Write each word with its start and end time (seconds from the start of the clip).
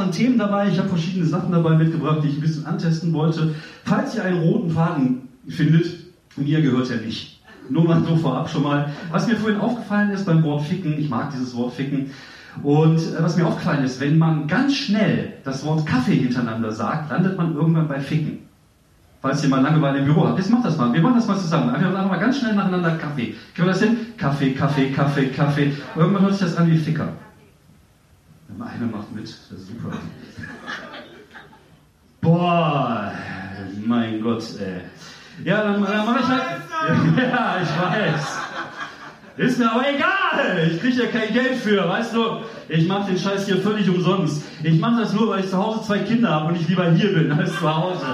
an 0.00 0.12
Themen 0.12 0.38
dabei. 0.38 0.68
Ich 0.68 0.78
habe 0.78 0.88
verschiedene 0.88 1.26
Sachen 1.26 1.52
dabei 1.52 1.76
mitgebracht, 1.76 2.20
die 2.22 2.28
ich 2.28 2.34
ein 2.36 2.40
bisschen 2.40 2.66
antesten 2.66 3.12
wollte. 3.12 3.54
Falls 3.84 4.14
ihr 4.14 4.24
einen 4.24 4.40
roten 4.40 4.70
Faden 4.70 5.28
findet, 5.48 5.86
mir 6.36 6.62
gehört 6.62 6.90
er 6.90 6.98
nicht. 6.98 7.40
Nur 7.68 7.84
mal 7.84 8.02
so 8.02 8.16
vorab 8.16 8.50
schon 8.50 8.62
mal. 8.62 8.90
Was 9.12 9.28
mir 9.28 9.36
vorhin 9.36 9.60
aufgefallen 9.60 10.10
ist 10.10 10.26
beim 10.26 10.42
Wort 10.42 10.62
Ficken, 10.62 10.98
ich 10.98 11.08
mag 11.08 11.30
dieses 11.30 11.54
Wort 11.54 11.74
Ficken, 11.74 12.10
und 12.62 12.98
äh, 12.98 13.22
was 13.22 13.36
mir 13.36 13.46
aufgefallen 13.46 13.84
ist, 13.84 14.00
wenn 14.00 14.18
man 14.18 14.46
ganz 14.46 14.74
schnell 14.74 15.34
das 15.44 15.64
Wort 15.64 15.86
Kaffee 15.86 16.16
hintereinander 16.16 16.72
sagt, 16.72 17.10
landet 17.10 17.36
man 17.36 17.54
irgendwann 17.54 17.88
bei 17.88 18.00
Ficken. 18.00 18.40
Falls 19.22 19.42
ihr 19.42 19.50
mal 19.50 19.60
Langeweile 19.60 19.98
im 19.98 20.06
Büro 20.06 20.26
habt, 20.26 20.38
jetzt 20.38 20.50
macht 20.50 20.64
das 20.64 20.78
mal. 20.78 20.92
Wir 20.94 21.02
machen 21.02 21.16
das 21.16 21.28
mal 21.28 21.38
zusammen. 21.38 21.70
Einfach 21.70 22.08
mal 22.08 22.18
ganz 22.18 22.38
schnell 22.38 22.54
nacheinander 22.54 22.92
Kaffee. 22.92 23.34
Können 23.54 23.68
wir 23.68 23.72
das 23.72 23.82
hin? 23.82 23.98
Kaffee, 24.16 24.52
Kaffee, 24.52 24.90
Kaffee, 24.90 25.26
Kaffee. 25.26 25.72
Irgendwann 25.94 26.22
hört 26.22 26.32
sich 26.32 26.48
das 26.48 26.56
an 26.56 26.70
wie 26.70 26.78
Ficker. 26.78 27.08
Einer 28.58 28.86
macht 28.86 29.12
mit, 29.12 29.24
das 29.24 29.58
ist 29.58 29.68
super. 29.68 29.96
Boah, 32.20 33.12
mein 33.86 34.22
Gott, 34.22 34.44
ey. 34.60 34.82
Ja, 35.44 35.62
dann, 35.62 35.82
dann 35.84 36.06
mache 36.06 36.20
ich 36.20 36.28
halt. 36.28 36.42
Ja, 37.16 37.56
ich 37.62 37.68
weiß. 37.68 38.38
Ist 39.36 39.58
mir 39.58 39.70
aber 39.70 39.84
egal. 39.88 40.70
Ich 40.70 40.80
kriege 40.80 41.04
ja 41.04 41.06
kein 41.10 41.32
Geld 41.32 41.56
für, 41.56 41.88
weißt 41.88 42.14
du? 42.14 42.40
Ich 42.68 42.86
mache 42.86 43.10
den 43.10 43.18
Scheiß 43.18 43.46
hier 43.46 43.58
völlig 43.58 43.88
umsonst. 43.88 44.42
Ich 44.62 44.78
mache 44.78 45.00
das 45.00 45.12
nur, 45.12 45.28
weil 45.28 45.40
ich 45.40 45.50
zu 45.50 45.56
Hause 45.56 45.82
zwei 45.86 46.00
Kinder 46.00 46.30
habe 46.30 46.48
und 46.48 46.60
ich 46.60 46.68
lieber 46.68 46.90
hier 46.92 47.14
bin 47.14 47.32
als 47.32 47.52
zu 47.54 47.74
Hause. 47.74 48.06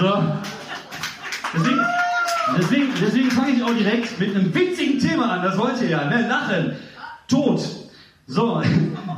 So. 0.00 0.24
Deswegen, 1.54 1.80
deswegen, 2.58 2.92
deswegen 3.00 3.30
fange 3.30 3.52
ich 3.52 3.62
auch 3.62 3.74
direkt 3.74 4.18
mit 4.18 4.34
einem 4.34 4.52
witzigen 4.54 4.98
Thema 4.98 5.32
an. 5.32 5.42
Das 5.42 5.56
wollt 5.56 5.80
ihr 5.80 5.88
ja, 5.88 6.04
ne? 6.04 6.26
Lachen. 6.28 6.76
Tod. 7.28 7.60
So, 8.28 8.60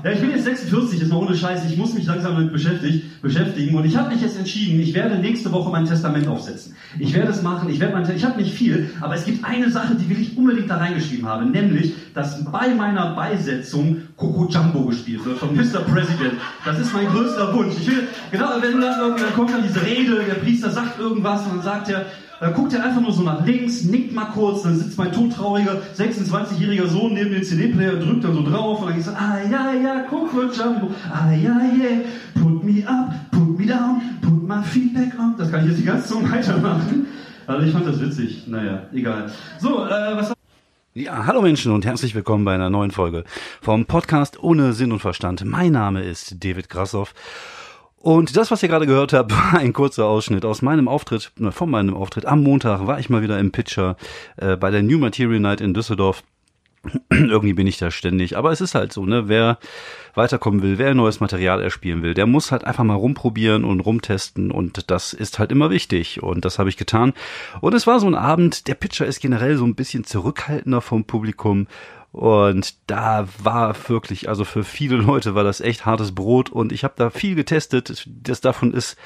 ja, 0.05 0.11
ich 0.11 0.21
bin 0.21 0.31
jetzt 0.33 0.45
46, 0.45 1.01
ist 1.01 1.09
mal 1.09 1.17
ohne 1.17 1.35
Scheiß, 1.35 1.65
ich 1.65 1.79
muss 1.79 1.95
mich 1.95 2.05
langsam 2.05 2.35
damit 2.35 2.53
beschäftigen 2.53 3.75
und 3.75 3.87
ich 3.87 3.97
habe 3.97 4.13
mich 4.13 4.21
jetzt 4.21 4.39
entschieden, 4.39 4.79
ich 4.81 4.93
werde 4.93 5.17
nächste 5.17 5.51
Woche 5.51 5.71
mein 5.71 5.87
Testament 5.87 6.29
aufsetzen. 6.29 6.77
Ich 6.99 7.15
werde 7.15 7.31
es 7.31 7.41
machen, 7.41 7.71
ich 7.71 7.81
werde 7.81 7.95
mein, 7.95 8.15
ich 8.15 8.23
habe 8.23 8.39
nicht 8.39 8.53
viel, 8.53 8.91
aber 9.01 9.15
es 9.15 9.25
gibt 9.25 9.47
eine 9.47 9.71
Sache, 9.71 9.95
die 9.95 10.11
will 10.11 10.21
ich 10.21 10.37
unbedingt 10.37 10.69
da 10.69 10.77
reingeschrieben 10.77 11.27
haben, 11.27 11.53
nämlich, 11.53 11.95
dass 12.13 12.45
bei 12.53 12.75
meiner 12.75 13.15
Beisetzung 13.15 14.03
Coco 14.15 14.47
Jumbo 14.47 14.85
gespielt 14.85 15.25
wird 15.25 15.39
von 15.39 15.57
Mr. 15.57 15.81
President. 15.91 16.35
Das 16.67 16.79
ist 16.79 16.93
mein 16.93 17.07
größter 17.07 17.55
Wunsch. 17.55 17.77
Ich 17.81 17.87
will, 17.87 18.09
genau, 18.31 18.51
wenn 18.61 18.79
dann, 18.79 19.17
dann 19.17 19.35
kommt 19.35 19.55
dann 19.55 19.63
diese 19.63 19.87
Rede, 19.87 20.23
der 20.23 20.35
Priester 20.35 20.69
sagt 20.69 21.01
irgendwas 21.01 21.47
und 21.47 21.57
dann 21.57 21.63
sagt 21.63 21.89
er, 21.89 22.05
dann 22.41 22.55
guckt 22.55 22.73
er 22.73 22.85
einfach 22.85 23.01
nur 23.01 23.13
so 23.13 23.23
nach 23.23 23.45
links, 23.45 23.85
nickt 23.85 24.15
mal 24.15 24.27
kurz, 24.27 24.63
dann 24.63 24.77
sitzt 24.77 24.97
mein 24.97 25.13
todtrauriger 25.13 25.81
26-jähriger 25.97 26.87
Sohn 26.87 27.15
neben 27.15 27.33
dem 27.33 27.43
CD-Player, 27.43 27.97
drückt 27.97 28.25
dann 28.25 28.35
so 28.35 28.43
drauf 28.43 28.81
und 28.81 28.87
dann 28.87 28.95
geht's 28.95 29.09
so, 29.09 29.13
ah 29.13 29.39
ja 29.51 29.73
ja, 29.73 30.01
Coco 30.03 30.43
Jumbo, 30.43 30.91
ah 31.13 31.33
ja 31.33 31.57
yeah, 31.59 32.01
put 32.35 32.63
me 32.63 32.87
up, 32.87 33.13
put 33.33 33.59
me 33.59 33.67
down, 33.67 34.01
put 34.23 34.47
my 34.47 34.63
feedback 34.63 35.19
on. 35.19 35.35
Das 35.37 35.51
kann 35.51 35.65
ich 35.65 35.71
jetzt 35.71 35.81
die 35.81 35.85
ganze 35.85 36.15
Zeit 36.15 36.31
weitermachen. 36.31 37.07
Also 37.47 37.67
ich 37.67 37.73
fand 37.73 37.87
das 37.87 38.01
witzig. 38.01 38.47
Naja, 38.47 38.83
egal. 38.93 39.33
So, 39.59 39.87
äh, 39.87 40.17
was 40.17 40.33
ja, 40.95 41.27
hallo 41.27 41.43
Menschen 41.43 41.71
und 41.71 41.87
herzlich 41.87 42.15
willkommen 42.17 42.45
bei 42.45 42.55
einer 42.55 42.71
neuen 42.71 42.91
Folge 42.91 43.23
vom 43.63 43.87
Podcast 43.87 44.43
ohne 44.43 44.73
Sinn 44.73 44.91
und 44.91 44.99
Verstand. 44.99 45.45
Mein 45.45 45.71
Name 45.71 46.03
ist 46.03 46.43
David 46.43 46.69
Grassoff 46.69 47.15
und 48.01 48.37
das, 48.37 48.51
was 48.51 48.63
ihr 48.63 48.69
gerade 48.69 48.87
gehört 48.87 49.13
habt, 49.13 49.33
war 49.33 49.59
ein 49.59 49.73
kurzer 49.73 50.07
Ausschnitt 50.07 50.45
aus 50.45 50.63
meinem 50.63 50.89
Auftritt, 50.89 51.33
äh, 51.41 51.51
von 51.51 51.71
meinem 51.71 51.95
Auftritt. 51.95 52.27
Am 52.27 52.43
Montag 52.43 52.87
war 52.87 52.99
ich 52.99 53.11
mal 53.11 53.23
wieder 53.23 53.39
im 53.39 53.53
Pitcher 53.53 53.97
äh, 54.37 54.57
bei 54.57 54.71
der 54.71 54.83
New 54.83 54.99
Material 54.99 55.41
Night 55.41 55.61
in 55.61 55.75
Düsseldorf. 55.75 56.23
Irgendwie 57.11 57.55
bin 57.55 57.67
ich 57.67 57.79
da 57.79 57.91
ständig. 57.91 58.37
Aber 58.37 58.53
es 58.53 58.61
ist 58.61 58.75
halt 58.75 58.93
so, 58.93 59.05
ne? 59.05 59.29
Wer 59.29 59.59
weiterkommen 60.15 60.63
will, 60.63 60.79
wer 60.79 60.95
neues 60.95 61.21
Material 61.21 61.63
erspielen 61.63 62.03
will, 62.03 62.13
der 62.15 62.27
muss 62.27 62.53
halt 62.53 62.65
einfach 62.65 62.85
mal 62.85 62.95
rumprobieren 62.95 63.65
und 63.65 63.81
rumtesten 63.81 64.51
und 64.51 64.91
das 64.91 65.13
ist 65.13 65.39
halt 65.39 65.53
immer 65.53 65.71
wichtig 65.71 66.23
und 66.23 66.45
das 66.45 66.59
habe 66.59 66.69
ich 66.69 66.77
getan. 66.77 67.15
Und 67.61 67.75
es 67.75 67.87
war 67.87 68.01
so 68.01 68.07
ein 68.07 68.17
Abend, 68.17 68.69
der 68.69 68.75
Pitcher 68.75 69.07
ist 69.07 69.21
generell 69.21 69.57
so 69.57 69.65
ein 69.65 69.77
bisschen 69.77 70.05
zurückhaltender 70.05 70.81
vom 70.81 71.05
Publikum 71.05 71.69
und 72.13 72.75
da 72.87 73.29
war 73.43 73.77
wirklich, 73.89 74.29
also 74.29 74.45
für 74.45 74.65
viele 74.65 74.97
Leute 74.97 75.35
war 75.35 75.45
das 75.45 75.61
echt 75.61 75.87
hartes 75.87 76.15
Brot 76.15 76.51
und 76.51 76.73
ich 76.73 76.85
habe 76.85 76.95
da 76.97 77.11
viel 77.11 77.35
getestet. 77.35 78.09
Das 78.09 78.41
davon 78.41 78.73
ist, 78.73 78.97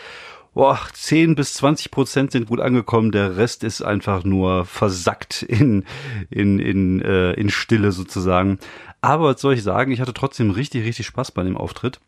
boah, 0.55 0.79
10 0.93 1.35
bis 1.35 1.55
20 1.55 1.91
Prozent 1.91 2.33
sind 2.33 2.49
gut 2.49 2.61
angekommen, 2.61 3.11
der 3.11 3.37
Rest 3.37 3.65
ist 3.65 3.83
einfach 3.83 4.25
nur 4.25 4.65
versackt 4.65 5.43
in, 5.43 5.85
in, 6.31 6.59
in, 6.59 7.01
äh, 7.03 7.33
in 7.33 7.51
Stille 7.51 7.93
sozusagen. 7.93 8.59
Aber 9.01 9.35
was 9.35 9.41
soll 9.41 9.55
ich 9.55 9.63
sagen, 9.63 9.91
ich 9.91 10.01
hatte 10.01 10.15
trotzdem 10.15 10.51
richtig, 10.51 10.85
richtig 10.85 11.07
Spaß 11.07 11.33
bei 11.33 11.43
dem 11.43 11.57
Auftritt. 11.57 12.01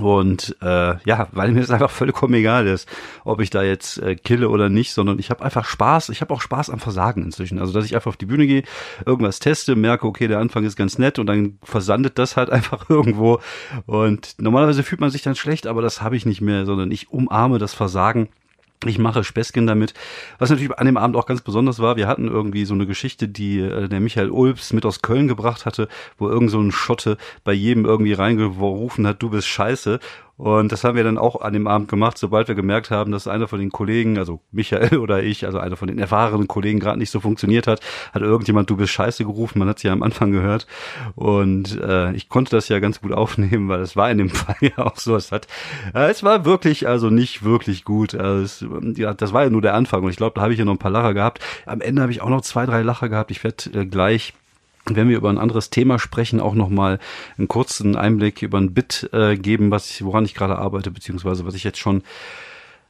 Und 0.00 0.56
äh, 0.60 0.96
ja, 1.06 1.28
weil 1.30 1.52
mir 1.52 1.60
das 1.60 1.70
einfach 1.70 1.90
vollkommen 1.90 2.34
egal 2.34 2.66
ist, 2.66 2.88
ob 3.24 3.40
ich 3.40 3.50
da 3.50 3.62
jetzt 3.62 3.98
äh, 3.98 4.16
kille 4.16 4.48
oder 4.48 4.68
nicht, 4.68 4.92
sondern 4.92 5.20
ich 5.20 5.30
habe 5.30 5.44
einfach 5.44 5.64
Spaß. 5.66 6.08
Ich 6.08 6.20
habe 6.20 6.34
auch 6.34 6.40
Spaß 6.40 6.70
am 6.70 6.80
Versagen 6.80 7.22
inzwischen. 7.22 7.60
Also 7.60 7.72
dass 7.72 7.84
ich 7.84 7.94
einfach 7.94 8.08
auf 8.08 8.16
die 8.16 8.26
Bühne 8.26 8.46
gehe, 8.48 8.64
irgendwas 9.06 9.38
teste, 9.38 9.76
merke, 9.76 10.06
okay, 10.06 10.26
der 10.26 10.40
Anfang 10.40 10.64
ist 10.64 10.74
ganz 10.74 10.98
nett 10.98 11.20
und 11.20 11.26
dann 11.26 11.58
versandet 11.62 12.18
das 12.18 12.36
halt 12.36 12.50
einfach 12.50 12.90
irgendwo. 12.90 13.40
Und 13.86 14.34
normalerweise 14.38 14.82
fühlt 14.82 15.00
man 15.00 15.10
sich 15.10 15.22
dann 15.22 15.36
schlecht, 15.36 15.68
aber 15.68 15.80
das 15.80 16.02
habe 16.02 16.16
ich 16.16 16.26
nicht 16.26 16.40
mehr, 16.40 16.66
sondern 16.66 16.90
ich 16.90 17.10
umarme 17.10 17.58
das 17.58 17.72
Versagen 17.72 18.28
ich 18.86 18.98
mache 18.98 19.24
Späßchen 19.24 19.66
damit. 19.66 19.94
Was 20.38 20.50
natürlich 20.50 20.76
an 20.78 20.86
dem 20.86 20.96
Abend 20.96 21.16
auch 21.16 21.26
ganz 21.26 21.40
besonders 21.40 21.78
war, 21.78 21.96
wir 21.96 22.08
hatten 22.08 22.28
irgendwie 22.28 22.64
so 22.64 22.74
eine 22.74 22.86
Geschichte, 22.86 23.28
die 23.28 23.60
äh, 23.60 23.88
der 23.88 24.00
Michael 24.00 24.30
Ulbs 24.30 24.72
mit 24.72 24.86
aus 24.86 25.02
Köln 25.02 25.28
gebracht 25.28 25.66
hatte, 25.66 25.88
wo 26.18 26.28
irgend 26.28 26.50
so 26.50 26.60
ein 26.60 26.72
Schotte 26.72 27.16
bei 27.44 27.52
jedem 27.52 27.84
irgendwie 27.84 28.12
reingerufen 28.12 29.06
hat, 29.06 29.22
du 29.22 29.30
bist 29.30 29.48
scheiße. 29.48 30.00
Und 30.36 30.72
das 30.72 30.82
haben 30.82 30.96
wir 30.96 31.04
dann 31.04 31.16
auch 31.16 31.40
an 31.40 31.52
dem 31.52 31.68
Abend 31.68 31.88
gemacht, 31.88 32.18
sobald 32.18 32.48
wir 32.48 32.56
gemerkt 32.56 32.90
haben, 32.90 33.12
dass 33.12 33.28
einer 33.28 33.46
von 33.46 33.60
den 33.60 33.70
Kollegen, 33.70 34.18
also 34.18 34.40
Michael 34.50 34.98
oder 34.98 35.22
ich, 35.22 35.46
also 35.46 35.58
einer 35.58 35.76
von 35.76 35.86
den 35.86 35.98
erfahrenen 35.98 36.48
Kollegen 36.48 36.80
gerade 36.80 36.98
nicht 36.98 37.10
so 37.10 37.20
funktioniert 37.20 37.66
hat, 37.66 37.80
hat 38.12 38.22
irgendjemand 38.22 38.68
du 38.68 38.76
bist 38.76 38.92
scheiße 38.92 39.24
gerufen, 39.24 39.60
man 39.60 39.68
hat 39.68 39.76
es 39.76 39.84
ja 39.84 39.92
am 39.92 40.02
Anfang 40.02 40.32
gehört. 40.32 40.66
Und 41.14 41.80
äh, 41.80 42.12
ich 42.12 42.28
konnte 42.28 42.50
das 42.56 42.68
ja 42.68 42.80
ganz 42.80 43.00
gut 43.00 43.12
aufnehmen, 43.14 43.68
weil 43.68 43.80
es 43.80 43.94
war 43.96 44.10
in 44.10 44.18
dem 44.18 44.30
Fall 44.30 44.56
ja 44.60 44.78
auch 44.78 44.96
so. 44.96 45.14
Es 45.14 45.30
hat, 45.30 45.46
äh, 45.94 46.10
es 46.10 46.22
war 46.24 46.44
wirklich, 46.44 46.88
also 46.88 47.10
nicht 47.10 47.44
wirklich 47.44 47.84
gut. 47.84 48.14
Also 48.14 48.42
es, 48.42 48.98
ja, 48.98 49.14
das 49.14 49.32
war 49.32 49.44
ja 49.44 49.50
nur 49.50 49.62
der 49.62 49.74
Anfang 49.74 50.02
und 50.02 50.10
ich 50.10 50.16
glaube, 50.16 50.34
da 50.34 50.42
habe 50.42 50.52
ich 50.52 50.58
ja 50.58 50.64
noch 50.64 50.74
ein 50.74 50.78
paar 50.78 50.90
Lacher 50.90 51.14
gehabt. 51.14 51.40
Am 51.66 51.80
Ende 51.80 52.02
habe 52.02 52.12
ich 52.12 52.22
auch 52.22 52.28
noch 52.28 52.40
zwei, 52.40 52.66
drei 52.66 52.82
Lacher 52.82 53.08
gehabt. 53.08 53.30
Ich 53.30 53.44
werde 53.44 53.70
äh, 53.72 53.86
gleich 53.86 54.34
wenn 54.86 55.08
wir 55.08 55.16
über 55.16 55.30
ein 55.30 55.38
anderes 55.38 55.70
Thema 55.70 55.98
sprechen, 55.98 56.40
auch 56.40 56.54
nochmal 56.54 56.98
einen 57.38 57.48
kurzen 57.48 57.96
Einblick 57.96 58.42
über 58.42 58.58
ein 58.58 58.74
Bit 58.74 59.08
äh, 59.12 59.36
geben, 59.36 59.70
was 59.70 59.90
ich, 59.90 60.04
woran 60.04 60.24
ich 60.24 60.34
gerade 60.34 60.58
arbeite, 60.58 60.90
beziehungsweise 60.90 61.46
was 61.46 61.54
ich 61.54 61.64
jetzt 61.64 61.78
schon 61.78 62.02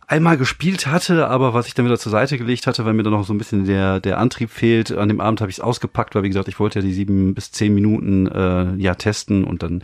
einmal 0.06 0.36
gespielt 0.36 0.86
hatte, 0.86 1.28
aber 1.28 1.54
was 1.54 1.66
ich 1.66 1.74
dann 1.74 1.86
wieder 1.86 1.98
zur 1.98 2.12
Seite 2.12 2.36
gelegt 2.36 2.66
hatte, 2.66 2.84
weil 2.84 2.92
mir 2.92 3.02
dann 3.02 3.12
noch 3.12 3.24
so 3.24 3.32
ein 3.32 3.38
bisschen 3.38 3.64
der, 3.64 4.00
der 4.00 4.18
Antrieb 4.18 4.50
fehlt. 4.50 4.92
An 4.92 5.08
dem 5.08 5.20
Abend 5.20 5.40
habe 5.40 5.50
ich 5.50 5.58
es 5.58 5.64
ausgepackt, 5.64 6.14
weil 6.14 6.22
wie 6.22 6.28
gesagt, 6.28 6.48
ich 6.48 6.60
wollte 6.60 6.80
ja 6.80 6.84
die 6.84 6.92
sieben 6.92 7.34
bis 7.34 7.52
zehn 7.52 7.74
Minuten 7.74 8.26
äh, 8.26 8.74
ja 8.76 8.94
testen 8.94 9.44
und 9.44 9.62
dann 9.62 9.82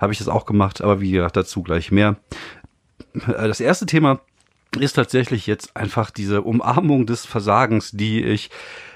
habe 0.00 0.12
ich 0.12 0.18
das 0.18 0.28
auch 0.28 0.46
gemacht, 0.46 0.82
aber 0.82 1.00
wie 1.00 1.12
gesagt, 1.12 1.36
dazu 1.36 1.62
gleich 1.62 1.90
mehr. 1.90 2.16
Äh, 3.14 3.48
das 3.48 3.60
erste 3.60 3.86
Thema 3.86 4.20
ist 4.78 4.94
tatsächlich 4.94 5.46
jetzt 5.46 5.76
einfach 5.76 6.10
diese 6.10 6.42
Umarmung 6.42 7.06
des 7.06 7.26
Versagens, 7.26 7.90
die 7.92 8.22
ich 8.22 8.50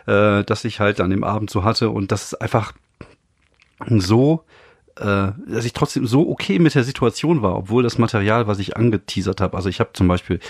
äh, 0.06 0.44
das 0.44 0.64
ich 0.64 0.81
halt 0.81 1.00
an 1.00 1.10
dem 1.10 1.25
Abend 1.25 1.50
so 1.50 1.64
hatte. 1.64 1.91
Und 1.91 2.12
das 2.12 2.32
ist 2.32 2.34
einfach 2.41 2.72
so 3.88 4.44
äh, 4.99 5.33
dass 5.47 5.65
ich 5.65 5.73
trotzdem 5.73 6.07
so 6.07 6.29
okay 6.29 6.59
mit 6.59 6.75
der 6.75 6.84
Situation 6.84 7.43
war, 7.43 7.57
obwohl 7.57 7.83
das 7.83 7.98
Material, 7.98 8.47
was 8.47 8.59
ich 8.59 8.77
angeteasert 8.77 9.41
habe, 9.41 9.57
also 9.57 9.69
ich 9.69 9.81
habe 9.81 9.91
zum 9.93 10.09
Beispiel 10.09 10.41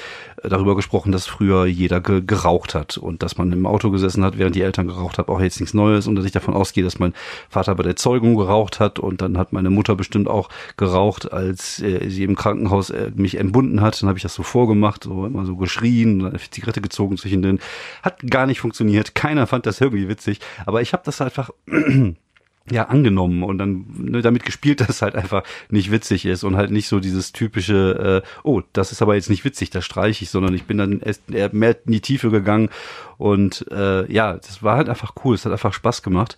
äh, 0.42 0.48
darüber 0.48 0.76
gesprochen, 0.76 1.10
dass 1.10 1.26
früher 1.26 1.66
jeder 1.66 2.00
ge 2.00 2.22
geraucht 2.24 2.74
hat 2.74 2.96
und 2.96 3.22
dass 3.22 3.38
man 3.38 3.52
im 3.52 3.66
Auto 3.66 3.90
gesessen 3.90 4.24
hat, 4.24 4.38
während 4.38 4.54
die 4.54 4.62
Eltern 4.62 4.86
geraucht 4.86 5.18
haben, 5.18 5.28
auch 5.28 5.40
jetzt 5.40 5.58
nichts 5.60 5.74
Neues 5.74 6.06
und 6.06 6.16
dass 6.16 6.24
ich 6.24 6.32
davon 6.32 6.54
ausgehe, 6.54 6.84
dass 6.84 6.98
mein 6.98 7.12
Vater 7.48 7.74
bei 7.74 7.82
der 7.82 7.96
Zeugung 7.96 8.36
geraucht 8.36 8.78
hat 8.78 8.98
und 8.98 9.20
dann 9.20 9.36
hat 9.36 9.52
meine 9.52 9.70
Mutter 9.70 9.96
bestimmt 9.96 10.28
auch 10.28 10.48
geraucht, 10.76 11.32
als 11.32 11.82
äh, 11.82 12.08
sie 12.08 12.24
im 12.24 12.36
Krankenhaus 12.36 12.90
äh, 12.90 13.10
mich 13.14 13.38
entbunden 13.38 13.80
hat, 13.80 14.00
dann 14.00 14.08
habe 14.08 14.18
ich 14.18 14.22
das 14.22 14.34
so 14.34 14.42
vorgemacht, 14.42 15.04
so 15.04 15.26
immer 15.26 15.44
so 15.44 15.56
geschrien, 15.56 16.24
eine 16.24 16.38
Zigarette 16.38 16.80
gezogen 16.80 17.16
zwischen 17.16 17.42
den, 17.42 17.58
hat 18.02 18.20
gar 18.30 18.46
nicht 18.46 18.60
funktioniert, 18.60 19.14
keiner 19.14 19.46
fand 19.46 19.66
das 19.66 19.80
irgendwie 19.80 20.08
witzig, 20.08 20.40
aber 20.66 20.82
ich 20.82 20.92
habe 20.92 21.02
das 21.04 21.20
einfach 21.20 21.50
ja 22.70 22.84
angenommen 22.84 23.42
und 23.42 23.58
dann 23.58 23.86
ne, 23.96 24.22
damit 24.22 24.44
gespielt, 24.44 24.80
dass 24.82 24.88
es 24.88 25.02
halt 25.02 25.14
einfach 25.14 25.42
nicht 25.70 25.90
witzig 25.90 26.26
ist 26.26 26.44
und 26.44 26.56
halt 26.56 26.70
nicht 26.70 26.88
so 26.88 27.00
dieses 27.00 27.32
typische, 27.32 28.22
äh, 28.24 28.28
oh, 28.42 28.62
das 28.72 28.92
ist 28.92 29.02
aber 29.02 29.14
jetzt 29.14 29.30
nicht 29.30 29.44
witzig, 29.44 29.70
das 29.70 29.84
streiche 29.84 30.24
ich, 30.24 30.30
sondern 30.30 30.54
ich 30.54 30.64
bin 30.64 30.78
dann 30.78 31.00
erst 31.00 31.28
mehr 31.28 31.76
in 31.86 31.92
die 31.92 32.00
Tiefe 32.00 32.30
gegangen 32.30 32.70
und 33.18 33.66
äh, 33.70 34.10
ja, 34.12 34.34
das 34.34 34.62
war 34.62 34.76
halt 34.76 34.88
einfach 34.88 35.14
cool, 35.24 35.34
es 35.34 35.44
hat 35.44 35.52
einfach 35.52 35.72
Spaß 35.72 36.02
gemacht 36.02 36.36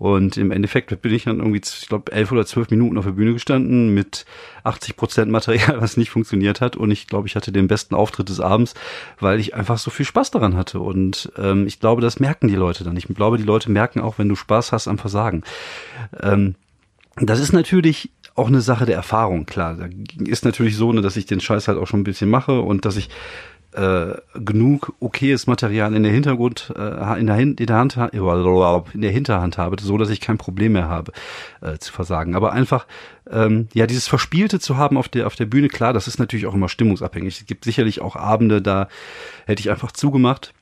und 0.00 0.38
im 0.38 0.50
Endeffekt 0.50 1.02
bin 1.02 1.12
ich 1.12 1.24
dann 1.24 1.40
irgendwie, 1.40 1.60
ich 1.62 1.86
glaube, 1.86 2.10
elf 2.10 2.32
oder 2.32 2.46
zwölf 2.46 2.70
Minuten 2.70 2.96
auf 2.96 3.04
der 3.04 3.12
Bühne 3.12 3.34
gestanden 3.34 3.92
mit 3.92 4.24
80 4.64 4.96
Prozent 4.96 5.30
Material, 5.30 5.78
was 5.82 5.98
nicht 5.98 6.08
funktioniert 6.08 6.62
hat. 6.62 6.74
Und 6.74 6.90
ich 6.90 7.06
glaube, 7.06 7.28
ich 7.28 7.36
hatte 7.36 7.52
den 7.52 7.68
besten 7.68 7.94
Auftritt 7.94 8.30
des 8.30 8.40
Abends, 8.40 8.72
weil 9.18 9.38
ich 9.38 9.54
einfach 9.54 9.76
so 9.76 9.90
viel 9.90 10.06
Spaß 10.06 10.30
daran 10.30 10.56
hatte. 10.56 10.80
Und 10.80 11.30
ähm, 11.36 11.66
ich 11.66 11.80
glaube, 11.80 12.00
das 12.00 12.18
merken 12.18 12.48
die 12.48 12.54
Leute 12.54 12.82
dann. 12.82 12.96
Ich 12.96 13.08
glaube, 13.08 13.36
die 13.36 13.44
Leute 13.44 13.70
merken 13.70 14.00
auch, 14.00 14.16
wenn 14.16 14.30
du 14.30 14.36
Spaß 14.36 14.72
hast 14.72 14.88
am 14.88 14.96
Versagen. 14.96 15.42
Ähm, 16.18 16.54
das 17.16 17.38
ist 17.38 17.52
natürlich 17.52 18.10
auch 18.36 18.48
eine 18.48 18.62
Sache 18.62 18.86
der 18.86 18.96
Erfahrung, 18.96 19.44
klar. 19.44 19.76
Da 19.76 19.88
ist 20.24 20.46
natürlich 20.46 20.78
so, 20.78 20.94
ne, 20.94 21.02
dass 21.02 21.18
ich 21.18 21.26
den 21.26 21.40
Scheiß 21.40 21.68
halt 21.68 21.76
auch 21.76 21.86
schon 21.86 22.00
ein 22.00 22.04
bisschen 22.04 22.30
mache 22.30 22.62
und 22.62 22.86
dass 22.86 22.96
ich 22.96 23.10
äh, 23.72 24.14
genug 24.34 24.92
okayes 25.00 25.46
Material 25.46 25.94
in 25.94 26.02
der 26.02 26.12
Hintergrund, 26.12 26.72
äh, 26.76 27.20
in, 27.20 27.26
der, 27.26 27.38
in 27.38 27.56
der 27.56 27.76
Hand, 27.76 28.00
in 28.00 29.00
der 29.00 29.10
Hinterhand 29.10 29.58
habe, 29.58 29.76
so 29.80 29.96
dass 29.96 30.10
ich 30.10 30.20
kein 30.20 30.38
Problem 30.38 30.72
mehr 30.72 30.88
habe 30.88 31.12
äh, 31.60 31.78
zu 31.78 31.92
versagen. 31.92 32.34
Aber 32.34 32.52
einfach, 32.52 32.86
ähm, 33.30 33.68
ja, 33.72 33.86
dieses 33.86 34.08
Verspielte 34.08 34.58
zu 34.58 34.76
haben 34.76 34.96
auf 34.96 35.08
der 35.08 35.26
auf 35.26 35.36
der 35.36 35.46
Bühne, 35.46 35.68
klar, 35.68 35.92
das 35.92 36.08
ist 36.08 36.18
natürlich 36.18 36.46
auch 36.46 36.54
immer 36.54 36.68
stimmungsabhängig. 36.68 37.40
Es 37.40 37.46
gibt 37.46 37.64
sicherlich 37.64 38.00
auch 38.00 38.16
Abende, 38.16 38.60
da 38.60 38.88
hätte 39.46 39.60
ich 39.60 39.70
einfach 39.70 39.92
zugemacht 39.92 40.52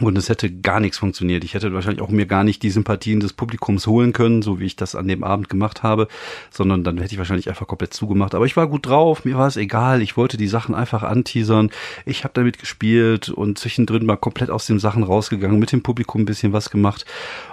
und 0.00 0.16
es 0.16 0.28
hätte 0.28 0.50
gar 0.50 0.80
nichts 0.80 0.98
funktioniert. 0.98 1.44
Ich 1.44 1.54
hätte 1.54 1.72
wahrscheinlich 1.72 2.02
auch 2.02 2.08
mir 2.08 2.26
gar 2.26 2.44
nicht 2.44 2.62
die 2.62 2.70
Sympathien 2.70 3.20
des 3.20 3.32
Publikums 3.32 3.86
holen 3.86 4.12
können, 4.12 4.42
so 4.42 4.60
wie 4.60 4.66
ich 4.66 4.76
das 4.76 4.94
an 4.94 5.08
dem 5.08 5.24
Abend 5.24 5.48
gemacht 5.48 5.82
habe, 5.82 6.08
sondern 6.50 6.84
dann 6.84 6.98
hätte 6.98 7.12
ich 7.12 7.18
wahrscheinlich 7.18 7.48
einfach 7.48 7.66
komplett 7.66 7.94
zugemacht. 7.94 8.34
Aber 8.34 8.46
ich 8.46 8.56
war 8.56 8.66
gut 8.66 8.86
drauf, 8.86 9.24
mir 9.24 9.36
war 9.36 9.46
es 9.46 9.56
egal. 9.56 10.02
Ich 10.02 10.16
wollte 10.16 10.36
die 10.36 10.48
Sachen 10.48 10.74
einfach 10.74 11.02
anteasern. 11.02 11.70
Ich 12.06 12.24
habe 12.24 12.34
damit 12.34 12.58
gespielt 12.58 13.28
und 13.28 13.58
zwischendrin 13.58 14.06
mal 14.06 14.16
komplett 14.16 14.50
aus 14.50 14.66
den 14.66 14.78
Sachen 14.78 15.02
rausgegangen, 15.02 15.58
mit 15.58 15.72
dem 15.72 15.82
Publikum 15.82 16.22
ein 16.22 16.26
bisschen 16.26 16.52
was 16.52 16.70
gemacht. 16.70 17.04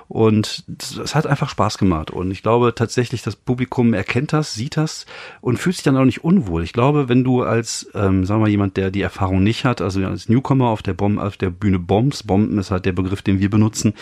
Und 0.08 0.64
es 0.78 1.16
hat 1.16 1.26
einfach 1.26 1.50
Spaß 1.50 1.78
gemacht. 1.78 2.12
Und 2.12 2.30
ich 2.30 2.44
glaube 2.44 2.76
tatsächlich, 2.76 3.24
das 3.24 3.36
Publikum 3.36 3.94
erkennt 3.94 4.34
das, 4.34 4.54
sieht 4.54 4.78
das 4.78 5.06
und 5.42 5.58
fühlt 5.58 5.76
sich 5.76 5.84
dann 5.84 5.98
auch 5.98 6.06
nicht 6.06 6.24
unwohl. 6.24 6.64
Ich 6.64 6.74
glaube, 6.74 7.10
wenn 7.10 7.24
du 7.24 7.42
als, 7.42 7.90
ähm, 7.96 8.24
sagen 8.26 8.40
wir 8.40 8.46
mal, 8.46 8.50
jemand, 8.50 8.78
der 8.78 8.92
die 8.92 9.02
Erfahrung 9.02 9.42
nicht 9.42 9.66
hat, 9.66 9.82
also 9.82 10.06
als 10.06 10.30
Newcomer 10.30 10.68
auf 10.68 10.84
der, 10.84 10.94
Bom 10.94 11.18
auf 11.18 11.38
der 11.38 11.50
Bühne 11.50 11.80
Bombs, 11.80 12.22
Bomben 12.36 12.58
ist 12.58 12.70
halt 12.70 12.86
der 12.86 12.92
Begriff, 12.92 13.22
den 13.22 13.40
wir 13.40 13.50
benutzen, 13.50 13.94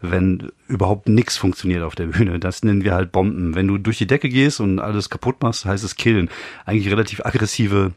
wenn 0.00 0.52
überhaupt 0.68 1.08
nichts 1.08 1.36
funktioniert 1.36 1.82
auf 1.82 1.96
der 1.96 2.06
Bühne, 2.06 2.38
das 2.38 2.62
nennen 2.62 2.84
wir 2.84 2.94
halt 2.94 3.10
Bomben. 3.10 3.56
Wenn 3.56 3.66
du 3.66 3.78
durch 3.78 3.98
die 3.98 4.06
Decke 4.06 4.28
gehst 4.28 4.60
und 4.60 4.78
alles 4.78 5.10
kaputt 5.10 5.42
machst, 5.42 5.64
heißt 5.64 5.82
es 5.82 5.96
killen. 5.96 6.30
Eigentlich 6.66 6.92
relativ 6.92 7.26
aggressive 7.26 7.90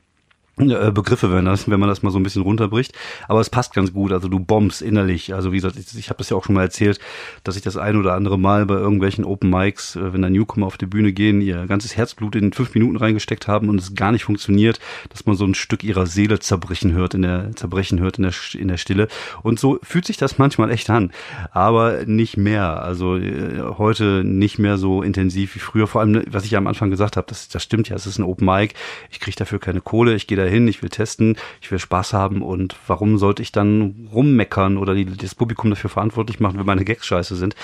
Begriffe, 0.55 1.33
wenn, 1.33 1.45
das, 1.45 1.67
wenn 1.67 1.79
man 1.79 1.89
das 1.89 2.03
mal 2.03 2.11
so 2.11 2.19
ein 2.19 2.23
bisschen 2.23 2.43
runterbricht. 2.43 2.93
Aber 3.27 3.41
es 3.41 3.49
passt 3.49 3.73
ganz 3.73 3.91
gut. 3.91 4.11
Also 4.11 4.27
du 4.27 4.39
bombst 4.39 4.83
innerlich. 4.83 5.33
Also 5.33 5.51
wie 5.51 5.57
gesagt, 5.57 5.77
ich, 5.77 5.97
ich 5.97 6.09
habe 6.09 6.19
das 6.19 6.29
ja 6.29 6.37
auch 6.37 6.45
schon 6.45 6.53
mal 6.53 6.61
erzählt, 6.61 6.99
dass 7.43 7.55
ich 7.55 7.63
das 7.63 7.75
ein 7.75 7.97
oder 7.97 8.13
andere 8.13 8.37
Mal 8.37 8.67
bei 8.67 8.75
irgendwelchen 8.75 9.25
Open 9.25 9.49
Mics, 9.49 9.95
äh, 9.95 10.13
wenn 10.13 10.21
da 10.21 10.29
Newcomer 10.29 10.67
auf 10.67 10.77
die 10.77 10.85
Bühne 10.85 11.11
gehen, 11.11 11.41
ihr 11.41 11.65
ganzes 11.65 11.97
Herzblut 11.97 12.35
in 12.35 12.53
fünf 12.53 12.75
Minuten 12.75 12.97
reingesteckt 12.97 13.47
haben 13.47 13.67
und 13.67 13.79
es 13.79 13.95
gar 13.95 14.11
nicht 14.11 14.25
funktioniert, 14.25 14.79
dass 15.09 15.25
man 15.25 15.35
so 15.35 15.45
ein 15.45 15.55
Stück 15.55 15.83
ihrer 15.83 16.05
Seele 16.05 16.39
zerbrechen 16.39 16.93
hört 16.93 17.15
in 17.15 17.23
der 17.23 17.55
zerbrechen 17.55 17.99
hört 17.99 18.17
in 18.17 18.23
der 18.23 18.33
in 18.53 18.67
der 18.67 18.77
Stille. 18.77 19.07
Und 19.41 19.59
so 19.59 19.79
fühlt 19.81 20.05
sich 20.05 20.17
das 20.17 20.37
manchmal 20.37 20.69
echt 20.69 20.89
an, 20.91 21.11
aber 21.51 22.05
nicht 22.05 22.37
mehr. 22.37 22.83
Also 22.83 23.17
äh, 23.17 23.59
heute 23.77 24.23
nicht 24.23 24.59
mehr 24.59 24.77
so 24.77 25.01
intensiv 25.01 25.55
wie 25.55 25.59
früher. 25.59 25.87
Vor 25.87 26.01
allem, 26.01 26.23
was 26.29 26.45
ich 26.45 26.51
ja 26.51 26.59
am 26.59 26.67
Anfang 26.67 26.91
gesagt 26.91 27.17
habe, 27.17 27.25
das, 27.27 27.47
das 27.47 27.63
stimmt 27.63 27.89
ja. 27.89 27.95
Es 27.95 28.05
ist 28.05 28.19
ein 28.19 28.23
Open 28.23 28.45
Mic. 28.45 28.75
Ich 29.09 29.19
kriege 29.19 29.35
dafür 29.35 29.59
keine 29.59 29.81
Kohle. 29.81 30.13
Ich 30.13 30.27
gehe 30.27 30.42
dahin, 30.43 30.67
ich 30.67 30.81
will 30.81 30.89
testen, 30.89 31.37
ich 31.61 31.71
will 31.71 31.79
Spaß 31.79 32.13
haben 32.13 32.41
und 32.41 32.75
warum 32.87 33.17
sollte 33.17 33.41
ich 33.41 33.51
dann 33.51 34.09
rummeckern 34.13 34.77
oder 34.77 34.93
die, 34.93 35.05
das 35.05 35.35
Publikum 35.35 35.69
dafür 35.69 35.89
verantwortlich 35.89 36.39
machen, 36.39 36.59
wenn 36.59 36.65
meine 36.65 36.85
Gags 36.85 37.05
scheiße 37.05 37.35
sind, 37.35 37.55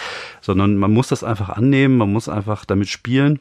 sondern 0.41 0.77
man 0.77 0.93
muss 0.93 1.09
das 1.09 1.23
einfach 1.23 1.49
annehmen, 1.49 1.97
man 1.97 2.11
muss 2.11 2.29
einfach 2.29 2.65
damit 2.65 2.89
spielen. 2.89 3.39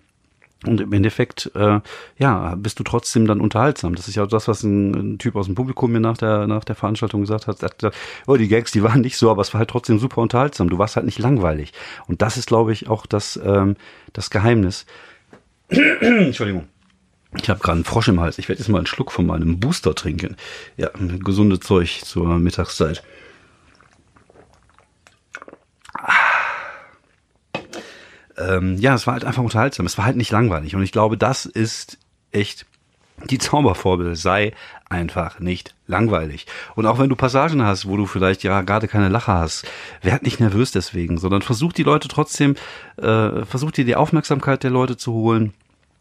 Und 0.67 0.81
im 0.81 0.93
Endeffekt, 0.93 1.53
äh, 1.55 1.81
ja, 2.19 2.55
bist 2.57 2.81
du 2.81 2.83
trotzdem 2.83 3.29
dann 3.29 3.41
unterhaltsam. 3.41 3.95
Das 3.95 4.09
ist 4.09 4.17
ja 4.17 4.27
das, 4.27 4.49
was 4.49 4.65
ein, 4.65 4.93
ein 4.93 5.19
Typ 5.19 5.37
aus 5.37 5.47
dem 5.47 5.55
Publikum 5.55 5.93
mir 5.93 6.01
nach 6.01 6.19
der, 6.19 6.49
nach 6.49 6.65
der 6.65 6.75
Veranstaltung 6.75 7.21
gesagt 7.21 7.47
hat. 7.47 7.63
Hat 7.63 7.79
gesagt, 7.79 7.97
oh, 8.27 8.37
die 8.37 8.49
Gags, 8.49 8.73
die 8.73 8.83
waren 8.83 9.01
nicht 9.01 9.19
so, 9.19 9.31
aber 9.31 9.43
es 9.43 9.55
war 9.55 9.61
halt 9.61 9.71
trotzdem 9.71 10.01
super 10.01 10.21
unterhaltsam. 10.21 10.69
Du 10.69 10.77
warst 10.77 10.97
halt 10.97 11.07
nicht 11.07 11.21
langweilig. 11.21 11.73
Und 12.09 12.23
das 12.23 12.37
ist, 12.37 12.49
glaube 12.49 12.73
ich, 12.73 12.89
auch 12.89 13.07
das, 13.07 13.39
ähm, 13.43 13.77
das 14.13 14.31
Geheimnis. 14.31 14.85
Entschuldigung. 15.69 16.67
Ich 17.37 17.51
habe 17.51 17.61
gerade 17.61 17.77
einen 17.77 17.85
Frosch 17.85 18.09
im 18.09 18.21
Hals. 18.21 18.39
Ich 18.39 18.49
werde 18.49 18.61
jetzt 18.61 18.69
mal 18.69 18.79
einen 18.79 18.87
Schluck 18.87 19.13
von 19.13 19.27
meinem 19.27 19.61
Booster 19.61 19.95
trinken. 19.95 20.37
Ja, 20.77 20.91
gesunde 21.19 21.61
Zeug 21.61 22.01
zur 22.05 22.27
Mittagszeit. 22.39 23.03
Ähm, 28.39 28.77
ja, 28.79 28.95
es 28.95 29.07
war 29.07 29.15
halt 29.15 29.25
einfach 29.25 29.43
unterhaltsam. 29.43 29.85
Es 29.85 29.99
war 29.99 30.07
halt 30.07 30.17
nicht 30.17 30.31
langweilig. 30.31 30.75
Und 30.75 30.83
ich 30.83 30.93
glaube, 30.93 31.19
das 31.19 31.45
ist 31.45 31.99
echt 32.33 32.67
die 33.29 33.39
Zauberformel. 33.39 34.17
Sei 34.17 34.55
einfach 34.89 35.39
nicht 35.39 35.75
langweilig. 35.87 36.47
Und 36.77 36.87
auch 36.87 36.99
wenn 36.99 37.11
du 37.11 37.17
Passagen 37.17 37.63
hast, 37.63 37.87
wo 37.87 37.99
du 37.99 38.07
vielleicht 38.07 38.43
ja 38.43 38.63
gerade 38.63 38.89
keine 38.89 39.09
Lache 39.11 39.33
hast, 39.33 39.67
werd 40.01 40.23
nicht 40.23 40.41
nervös 40.41 40.71
deswegen, 40.71 41.19
sondern 41.19 41.43
versuch 41.43 41.75
die 41.75 41.83
Leute 41.83 42.09
trotzdem, 42.09 42.55
äh, 42.97 43.45
versuch 43.45 43.73
dir 43.73 43.85
die 43.85 43.97
Aufmerksamkeit 43.97 44.63
der 44.63 44.71
Leute 44.71 44.97
zu 44.97 45.13
holen 45.13 45.53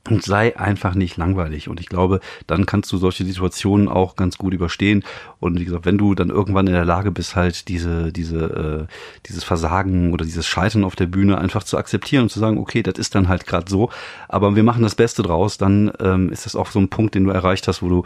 und 0.09 0.23
sei 0.23 0.57
einfach 0.57 0.95
nicht 0.95 1.17
langweilig. 1.17 1.67
Und 1.67 1.79
ich 1.79 1.87
glaube, 1.87 2.19
dann 2.47 2.65
kannst 2.65 2.91
du 2.91 2.97
solche 2.97 3.25
Situationen 3.25 3.87
auch 3.87 4.15
ganz 4.15 4.37
gut 4.37 4.53
überstehen. 4.53 5.03
Und 5.39 5.59
wie 5.59 5.65
gesagt, 5.65 5.85
wenn 5.85 5.97
du 5.97 6.15
dann 6.15 6.29
irgendwann 6.29 6.67
in 6.67 6.73
der 6.73 6.85
Lage 6.85 7.11
bist, 7.11 7.35
halt 7.35 7.67
diese, 7.67 8.11
diese, 8.11 8.87
äh, 8.89 8.93
dieses 9.27 9.43
Versagen 9.43 10.13
oder 10.13 10.25
dieses 10.25 10.47
Scheitern 10.47 10.83
auf 10.83 10.95
der 10.95 11.07
Bühne 11.07 11.37
einfach 11.37 11.63
zu 11.63 11.77
akzeptieren 11.77 12.23
und 12.23 12.29
zu 12.29 12.39
sagen, 12.39 12.57
okay, 12.57 12.83
das 12.83 12.95
ist 12.97 13.15
dann 13.15 13.27
halt 13.27 13.45
gerade 13.45 13.69
so, 13.69 13.89
aber 14.27 14.55
wir 14.55 14.63
machen 14.63 14.83
das 14.83 14.95
Beste 14.95 15.23
draus, 15.23 15.57
dann 15.57 15.91
ähm, 15.99 16.31
ist 16.31 16.45
das 16.45 16.55
auch 16.55 16.71
so 16.71 16.79
ein 16.79 16.89
Punkt, 16.89 17.15
den 17.15 17.25
du 17.25 17.31
erreicht 17.31 17.67
hast, 17.67 17.81
wo 17.81 17.89
du 17.89 18.03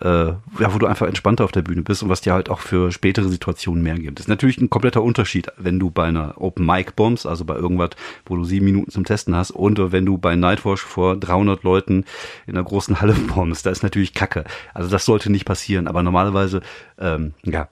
äh, 0.00 0.26
ja, 0.26 0.74
wo 0.74 0.78
du 0.78 0.86
einfach 0.86 1.06
entspannter 1.06 1.44
auf 1.44 1.52
der 1.52 1.62
Bühne 1.62 1.82
bist 1.82 2.02
und 2.02 2.08
was 2.08 2.20
dir 2.20 2.32
halt 2.32 2.50
auch 2.50 2.60
für 2.60 2.92
spätere 2.92 3.28
Situationen 3.28 3.82
mehr 3.82 3.94
gibt. 3.94 4.18
Das 4.18 4.24
ist 4.24 4.28
natürlich 4.28 4.58
ein 4.58 4.70
kompletter 4.70 5.02
Unterschied, 5.02 5.50
wenn 5.56 5.78
du 5.78 5.90
bei 5.90 6.04
einer 6.04 6.40
Open 6.40 6.66
Mic 6.66 6.92
bombst, 6.96 7.26
also 7.26 7.44
bei 7.44 7.56
irgendwas, 7.56 7.90
wo 8.26 8.36
du 8.36 8.44
sieben 8.44 8.66
Minuten 8.66 8.90
zum 8.90 9.04
Testen 9.04 9.34
hast, 9.34 9.50
und 9.50 9.92
wenn 9.92 10.06
du 10.06 10.18
bei 10.18 10.36
Nightwash 10.36 10.80
vor 10.80 11.16
300 11.16 11.62
Leuten 11.62 12.04
in 12.46 12.54
einer 12.54 12.64
großen 12.64 13.00
Halle 13.00 13.14
bombst. 13.34 13.66
Da 13.66 13.70
ist 13.70 13.82
natürlich 13.82 14.14
Kacke. 14.14 14.44
Also 14.74 14.90
das 14.90 15.04
sollte 15.04 15.30
nicht 15.30 15.44
passieren. 15.44 15.88
Aber 15.88 16.02
normalerweise, 16.02 16.60
ähm, 16.98 17.34
ja, 17.44 17.68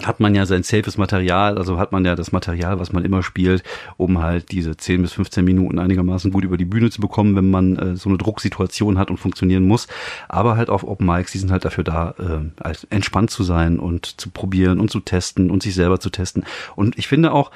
hat 0.00 0.20
man 0.20 0.34
ja 0.34 0.46
sein 0.46 0.62
safes 0.62 0.96
Material, 0.96 1.58
also 1.58 1.78
hat 1.78 1.92
man 1.92 2.04
ja 2.04 2.16
das 2.16 2.32
Material, 2.32 2.78
was 2.78 2.92
man 2.92 3.04
immer 3.04 3.22
spielt, 3.22 3.62
um 3.98 4.22
halt 4.22 4.50
diese 4.50 4.76
10 4.76 5.02
bis 5.02 5.12
15 5.12 5.44
Minuten 5.44 5.78
einigermaßen 5.78 6.30
gut 6.32 6.44
über 6.44 6.56
die 6.56 6.64
Bühne 6.64 6.90
zu 6.90 7.00
bekommen, 7.00 7.36
wenn 7.36 7.50
man 7.50 7.76
äh, 7.76 7.96
so 7.96 8.08
eine 8.08 8.16
Drucksituation 8.16 8.98
hat 8.98 9.10
und 9.10 9.18
funktionieren 9.18 9.66
muss. 9.66 9.88
Aber 10.28 10.56
halt 10.56 10.70
auf 10.70 10.84
Open 10.84 11.06
Mics, 11.06 11.32
die 11.32 11.38
sind 11.38 11.50
halt 11.50 11.64
dafür 11.64 11.84
da, 11.84 12.14
äh, 12.18 12.72
entspannt 12.88 13.30
zu 13.30 13.42
sein 13.42 13.78
und 13.78 14.20
zu 14.20 14.30
probieren 14.30 14.80
und 14.80 14.90
zu 14.90 15.00
testen 15.00 15.50
und 15.50 15.62
sich 15.62 15.74
selber 15.74 16.00
zu 16.00 16.08
testen. 16.08 16.44
Und 16.74 16.98
ich 16.98 17.06
finde 17.06 17.32
auch, 17.32 17.50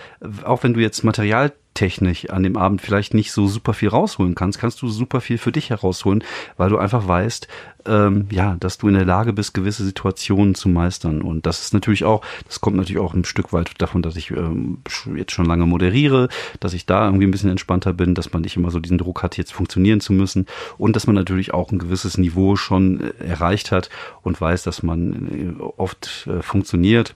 auch 0.44 0.62
wenn 0.62 0.74
du 0.74 0.80
jetzt 0.80 1.04
Material 1.04 1.52
technisch 1.76 2.28
an 2.30 2.42
dem 2.42 2.56
Abend 2.56 2.80
vielleicht 2.80 3.14
nicht 3.14 3.30
so 3.30 3.46
super 3.46 3.74
viel 3.74 3.90
rausholen 3.90 4.34
kannst, 4.34 4.58
kannst 4.58 4.82
du 4.82 4.88
super 4.88 5.20
viel 5.20 5.38
für 5.38 5.52
dich 5.52 5.70
herausholen, 5.70 6.24
weil 6.56 6.70
du 6.70 6.78
einfach 6.78 7.06
weißt, 7.06 7.46
ähm, 7.86 8.26
ja, 8.30 8.56
dass 8.58 8.78
du 8.78 8.88
in 8.88 8.94
der 8.94 9.04
Lage 9.04 9.32
bist, 9.32 9.54
gewisse 9.54 9.84
Situationen 9.84 10.54
zu 10.54 10.68
meistern. 10.68 11.22
Und 11.22 11.46
das 11.46 11.60
ist 11.60 11.74
natürlich 11.74 12.04
auch, 12.04 12.22
das 12.46 12.60
kommt 12.60 12.76
natürlich 12.76 13.00
auch 13.00 13.14
ein 13.14 13.24
Stück 13.24 13.52
weit 13.52 13.70
davon, 13.78 14.02
dass 14.02 14.16
ich 14.16 14.30
ähm, 14.32 14.78
jetzt 15.14 15.32
schon 15.32 15.46
lange 15.46 15.66
moderiere, 15.66 16.28
dass 16.60 16.72
ich 16.72 16.86
da 16.86 17.06
irgendwie 17.06 17.26
ein 17.26 17.30
bisschen 17.30 17.50
entspannter 17.50 17.92
bin, 17.92 18.14
dass 18.14 18.32
man 18.32 18.42
nicht 18.42 18.56
immer 18.56 18.70
so 18.70 18.80
diesen 18.80 18.98
Druck 18.98 19.22
hat, 19.22 19.36
jetzt 19.36 19.52
funktionieren 19.52 20.00
zu 20.00 20.12
müssen 20.12 20.46
und 20.78 20.96
dass 20.96 21.06
man 21.06 21.14
natürlich 21.14 21.54
auch 21.54 21.70
ein 21.70 21.78
gewisses 21.78 22.18
Niveau 22.18 22.56
schon 22.56 23.00
äh, 23.00 23.24
erreicht 23.24 23.70
hat 23.70 23.90
und 24.22 24.40
weiß, 24.40 24.62
dass 24.64 24.82
man 24.82 25.58
äh, 25.60 25.62
oft 25.76 26.26
äh, 26.26 26.42
funktioniert 26.42 27.14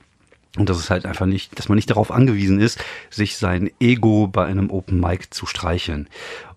und 0.56 0.68
dass 0.68 0.78
es 0.78 0.90
halt 0.90 1.06
einfach 1.06 1.26
nicht, 1.26 1.58
dass 1.58 1.68
man 1.68 1.76
nicht 1.76 1.90
darauf 1.90 2.10
angewiesen 2.10 2.60
ist, 2.60 2.82
sich 3.08 3.36
sein 3.36 3.70
Ego 3.78 4.26
bei 4.26 4.44
einem 4.46 4.70
Open 4.70 5.00
Mic 5.00 5.28
zu 5.30 5.46
streicheln. 5.46 6.08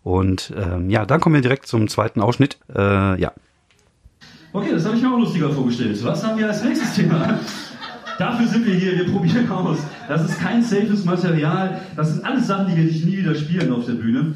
Und 0.04 0.52
ähm, 0.58 0.90
ja, 0.90 1.06
dann 1.06 1.22
kommen 1.22 1.36
wir 1.36 1.42
direkt 1.42 1.68
zum 1.68 1.88
zweiten 1.88 2.20
Ausschnitt. 2.20 2.58
Äh, 2.76 3.20
ja. 3.22 3.32
Okay, 4.52 4.72
das 4.72 4.86
habe 4.86 4.98
ich 4.98 5.02
mir 5.02 5.12
auch 5.12 5.20
lustiger 5.20 5.50
vorgestellt. 5.52 6.04
Was 6.04 6.24
haben 6.24 6.38
wir 6.38 6.48
als 6.48 6.64
nächstes 6.64 6.94
Thema? 6.94 7.40
Dafür 8.18 8.48
sind 8.48 8.66
wir 8.66 8.76
hier, 8.76 8.98
wir 8.98 9.12
probieren 9.12 9.50
aus. 9.50 9.80
Das 10.08 10.24
ist 10.30 10.40
kein 10.40 10.62
safes 10.62 11.06
Material. 11.06 11.82
Das 11.96 12.14
sind 12.14 12.26
alles 12.26 12.48
Sachen, 12.48 12.68
die 12.68 12.78
wir 12.78 12.84
dich 12.84 13.04
nie 13.06 13.18
wieder 13.18 13.34
spielen 13.34 13.72
auf 13.72 13.86
der 13.86 13.94
Bühne. 13.94 14.36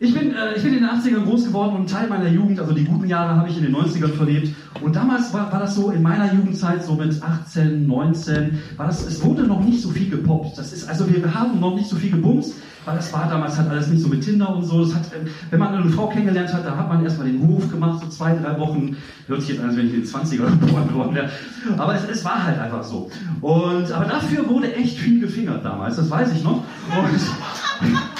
Ich 0.00 0.14
bin, 0.14 0.32
äh, 0.32 0.54
ich 0.54 0.62
bin 0.62 0.74
in 0.74 0.80
den 0.80 0.88
80ern 0.88 1.24
groß 1.24 1.46
geworden 1.46 1.74
und 1.74 1.90
Teil 1.90 2.08
meiner 2.08 2.28
Jugend, 2.28 2.60
also 2.60 2.72
die 2.72 2.84
guten 2.84 3.08
Jahre, 3.08 3.34
habe 3.34 3.48
ich 3.48 3.56
in 3.56 3.64
den 3.64 3.74
90ern 3.74 4.12
verlebt. 4.12 4.54
Und 4.80 4.94
damals 4.94 5.32
war, 5.32 5.50
war 5.50 5.58
das 5.58 5.74
so, 5.74 5.90
in 5.90 6.02
meiner 6.02 6.32
Jugendzeit, 6.32 6.84
so 6.84 6.94
mit 6.94 7.20
18, 7.20 7.84
19, 7.84 8.60
war 8.76 8.86
das, 8.86 9.04
es 9.04 9.24
wurde 9.24 9.42
noch 9.42 9.60
nicht 9.60 9.82
so 9.82 9.88
viel 9.88 10.08
gepoppt. 10.08 10.56
Das 10.56 10.72
ist, 10.72 10.88
also 10.88 11.12
wir 11.12 11.34
haben 11.34 11.58
noch 11.58 11.74
nicht 11.74 11.88
so 11.88 11.96
viel 11.96 12.12
gebumst, 12.12 12.54
weil 12.84 12.94
das 12.94 13.12
war 13.12 13.28
damals 13.28 13.58
halt 13.58 13.70
alles 13.70 13.88
nicht 13.88 14.00
so 14.00 14.06
mit 14.06 14.22
Tinder 14.22 14.54
und 14.54 14.62
so. 14.62 14.84
Das 14.84 14.94
hat, 14.94 15.02
ähm, 15.16 15.26
wenn 15.50 15.58
man 15.58 15.74
eine 15.74 15.90
Frau 15.90 16.06
kennengelernt 16.06 16.54
hat, 16.54 16.64
da 16.64 16.76
hat 16.76 16.88
man 16.88 17.02
erstmal 17.02 17.26
den 17.26 17.44
Hof 17.48 17.68
gemacht, 17.68 18.00
so 18.00 18.08
zwei, 18.08 18.36
drei 18.36 18.56
Wochen. 18.60 18.96
Hört 19.26 19.40
sich 19.40 19.50
jetzt 19.50 19.60
an, 19.60 19.70
als 19.70 19.78
wenn 19.78 19.88
ich 19.88 19.94
in 19.94 20.02
den 20.02 20.08
20ern 20.08 20.60
geboren 20.60 20.94
worden 20.94 21.14
wäre. 21.16 21.30
Aber 21.76 21.96
es, 21.96 22.04
es 22.08 22.24
war 22.24 22.44
halt 22.44 22.60
einfach 22.60 22.84
so. 22.84 23.10
Und, 23.40 23.90
aber 23.90 24.04
dafür 24.04 24.48
wurde 24.48 24.72
echt 24.76 24.96
viel 24.96 25.18
gefingert 25.18 25.64
damals, 25.64 25.96
das 25.96 26.08
weiß 26.08 26.32
ich 26.34 26.44
noch. 26.44 26.58
Und, 26.58 27.88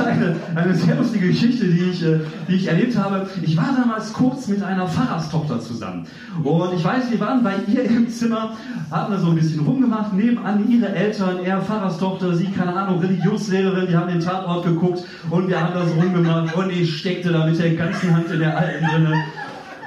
eine, 0.00 0.36
eine 0.54 0.74
sehr 0.74 0.96
lustige 0.96 1.28
Geschichte, 1.28 1.66
die 1.66 1.90
ich, 1.90 2.02
äh, 2.02 2.20
die 2.48 2.54
ich 2.56 2.66
erlebt 2.68 2.96
habe. 2.96 3.28
Ich 3.42 3.56
war 3.56 3.74
damals 3.76 4.12
kurz 4.12 4.48
mit 4.48 4.62
einer 4.62 4.86
Pfarrerstochter 4.86 5.60
zusammen. 5.60 6.06
Und 6.42 6.74
ich 6.74 6.84
weiß, 6.84 7.10
wir 7.10 7.20
waren 7.20 7.42
bei 7.42 7.54
ihr 7.66 7.84
im 7.84 8.08
Zimmer, 8.08 8.56
haben 8.90 9.12
da 9.12 9.18
so 9.18 9.28
ein 9.30 9.36
bisschen 9.36 9.60
rumgemacht, 9.60 10.12
nebenan 10.12 10.68
ihre 10.70 10.88
Eltern, 10.94 11.38
er 11.44 11.60
Pfarrerstochter, 11.60 12.34
sie, 12.34 12.46
keine 12.46 12.74
Ahnung, 12.74 13.00
Religionslehrerin, 13.00 13.86
die 13.88 13.96
haben 13.96 14.08
den 14.08 14.20
Tatort 14.20 14.64
geguckt 14.64 15.04
und 15.30 15.48
wir 15.48 15.60
haben 15.60 15.74
da 15.74 15.86
so 15.86 15.94
rumgemacht 15.94 16.54
und 16.54 16.70
ich 16.70 16.98
steckte 16.98 17.32
da 17.32 17.46
mit 17.46 17.58
der 17.58 17.74
ganzen 17.74 18.14
Hand 18.14 18.30
in 18.30 18.40
der 18.40 18.56
Alten 18.56 18.84
drinne. 18.84 19.14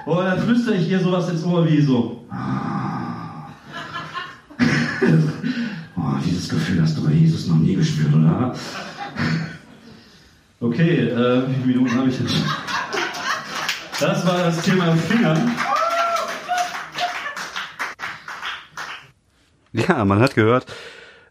Und 0.06 0.26
dann 0.26 0.40
flüstere 0.40 0.76
ich 0.76 0.90
ihr 0.90 1.00
sowas 1.00 1.30
ins 1.30 1.44
Ohr 1.44 1.68
wie 1.68 1.82
so. 1.82 2.24
oh, 5.96 6.02
dieses 6.26 6.50
Gefühl 6.50 6.82
hast 6.82 6.98
du 6.98 7.06
bei 7.06 7.12
Jesus 7.12 7.48
noch 7.48 7.58
nie 7.58 7.76
gespürt, 7.76 8.14
oder? 8.14 8.56
Okay, 10.62 11.08
äh, 11.08 11.48
wie 11.48 11.54
viele 11.54 11.68
Minuten 11.68 11.96
habe 11.96 12.10
ich 12.10 12.20
jetzt? 12.20 12.36
Das 13.98 14.28
war 14.28 14.40
das 14.40 14.62
Thema 14.62 14.94
Fingern. 14.94 15.56
Ja, 19.72 20.04
man 20.04 20.20
hat 20.20 20.36
gehört, 20.36 20.66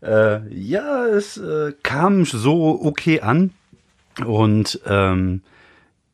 äh, 0.03 0.49
ja, 0.49 1.05
es 1.07 1.37
äh, 1.37 1.75
kam 1.83 2.25
so 2.25 2.81
okay 2.83 3.21
an 3.21 3.51
und 4.25 4.81
ähm, 4.87 5.43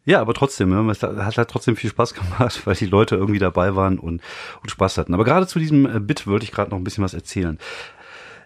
ja, 0.07 0.21
aber 0.21 0.35
trotzdem, 0.35 0.71
ne, 0.71 0.91
es 0.91 1.03
hat 1.03 1.39
halt 1.39 1.51
trotzdem 1.51 1.77
viel 1.77 1.91
Spaß 1.91 2.15
gemacht, 2.15 2.63
weil 2.67 2.75
die 2.75 2.87
Leute 2.87 3.15
irgendwie 3.15 3.39
dabei 3.39 3.77
waren 3.77 3.99
und, 3.99 4.23
und 4.63 4.71
Spaß 4.71 4.99
hatten. 4.99 5.15
Aber 5.15 5.25
gerade 5.25 5.47
zu 5.47 5.59
diesem 5.59 5.87
äh, 5.87 6.01
Bit 6.01 6.27
wollte 6.27 6.45
ich 6.45 6.53
gerade 6.53 6.71
noch 6.71 6.79
ein 6.79 6.85
bisschen 6.85 7.05
was 7.05 7.15
erzählen. 7.15 7.59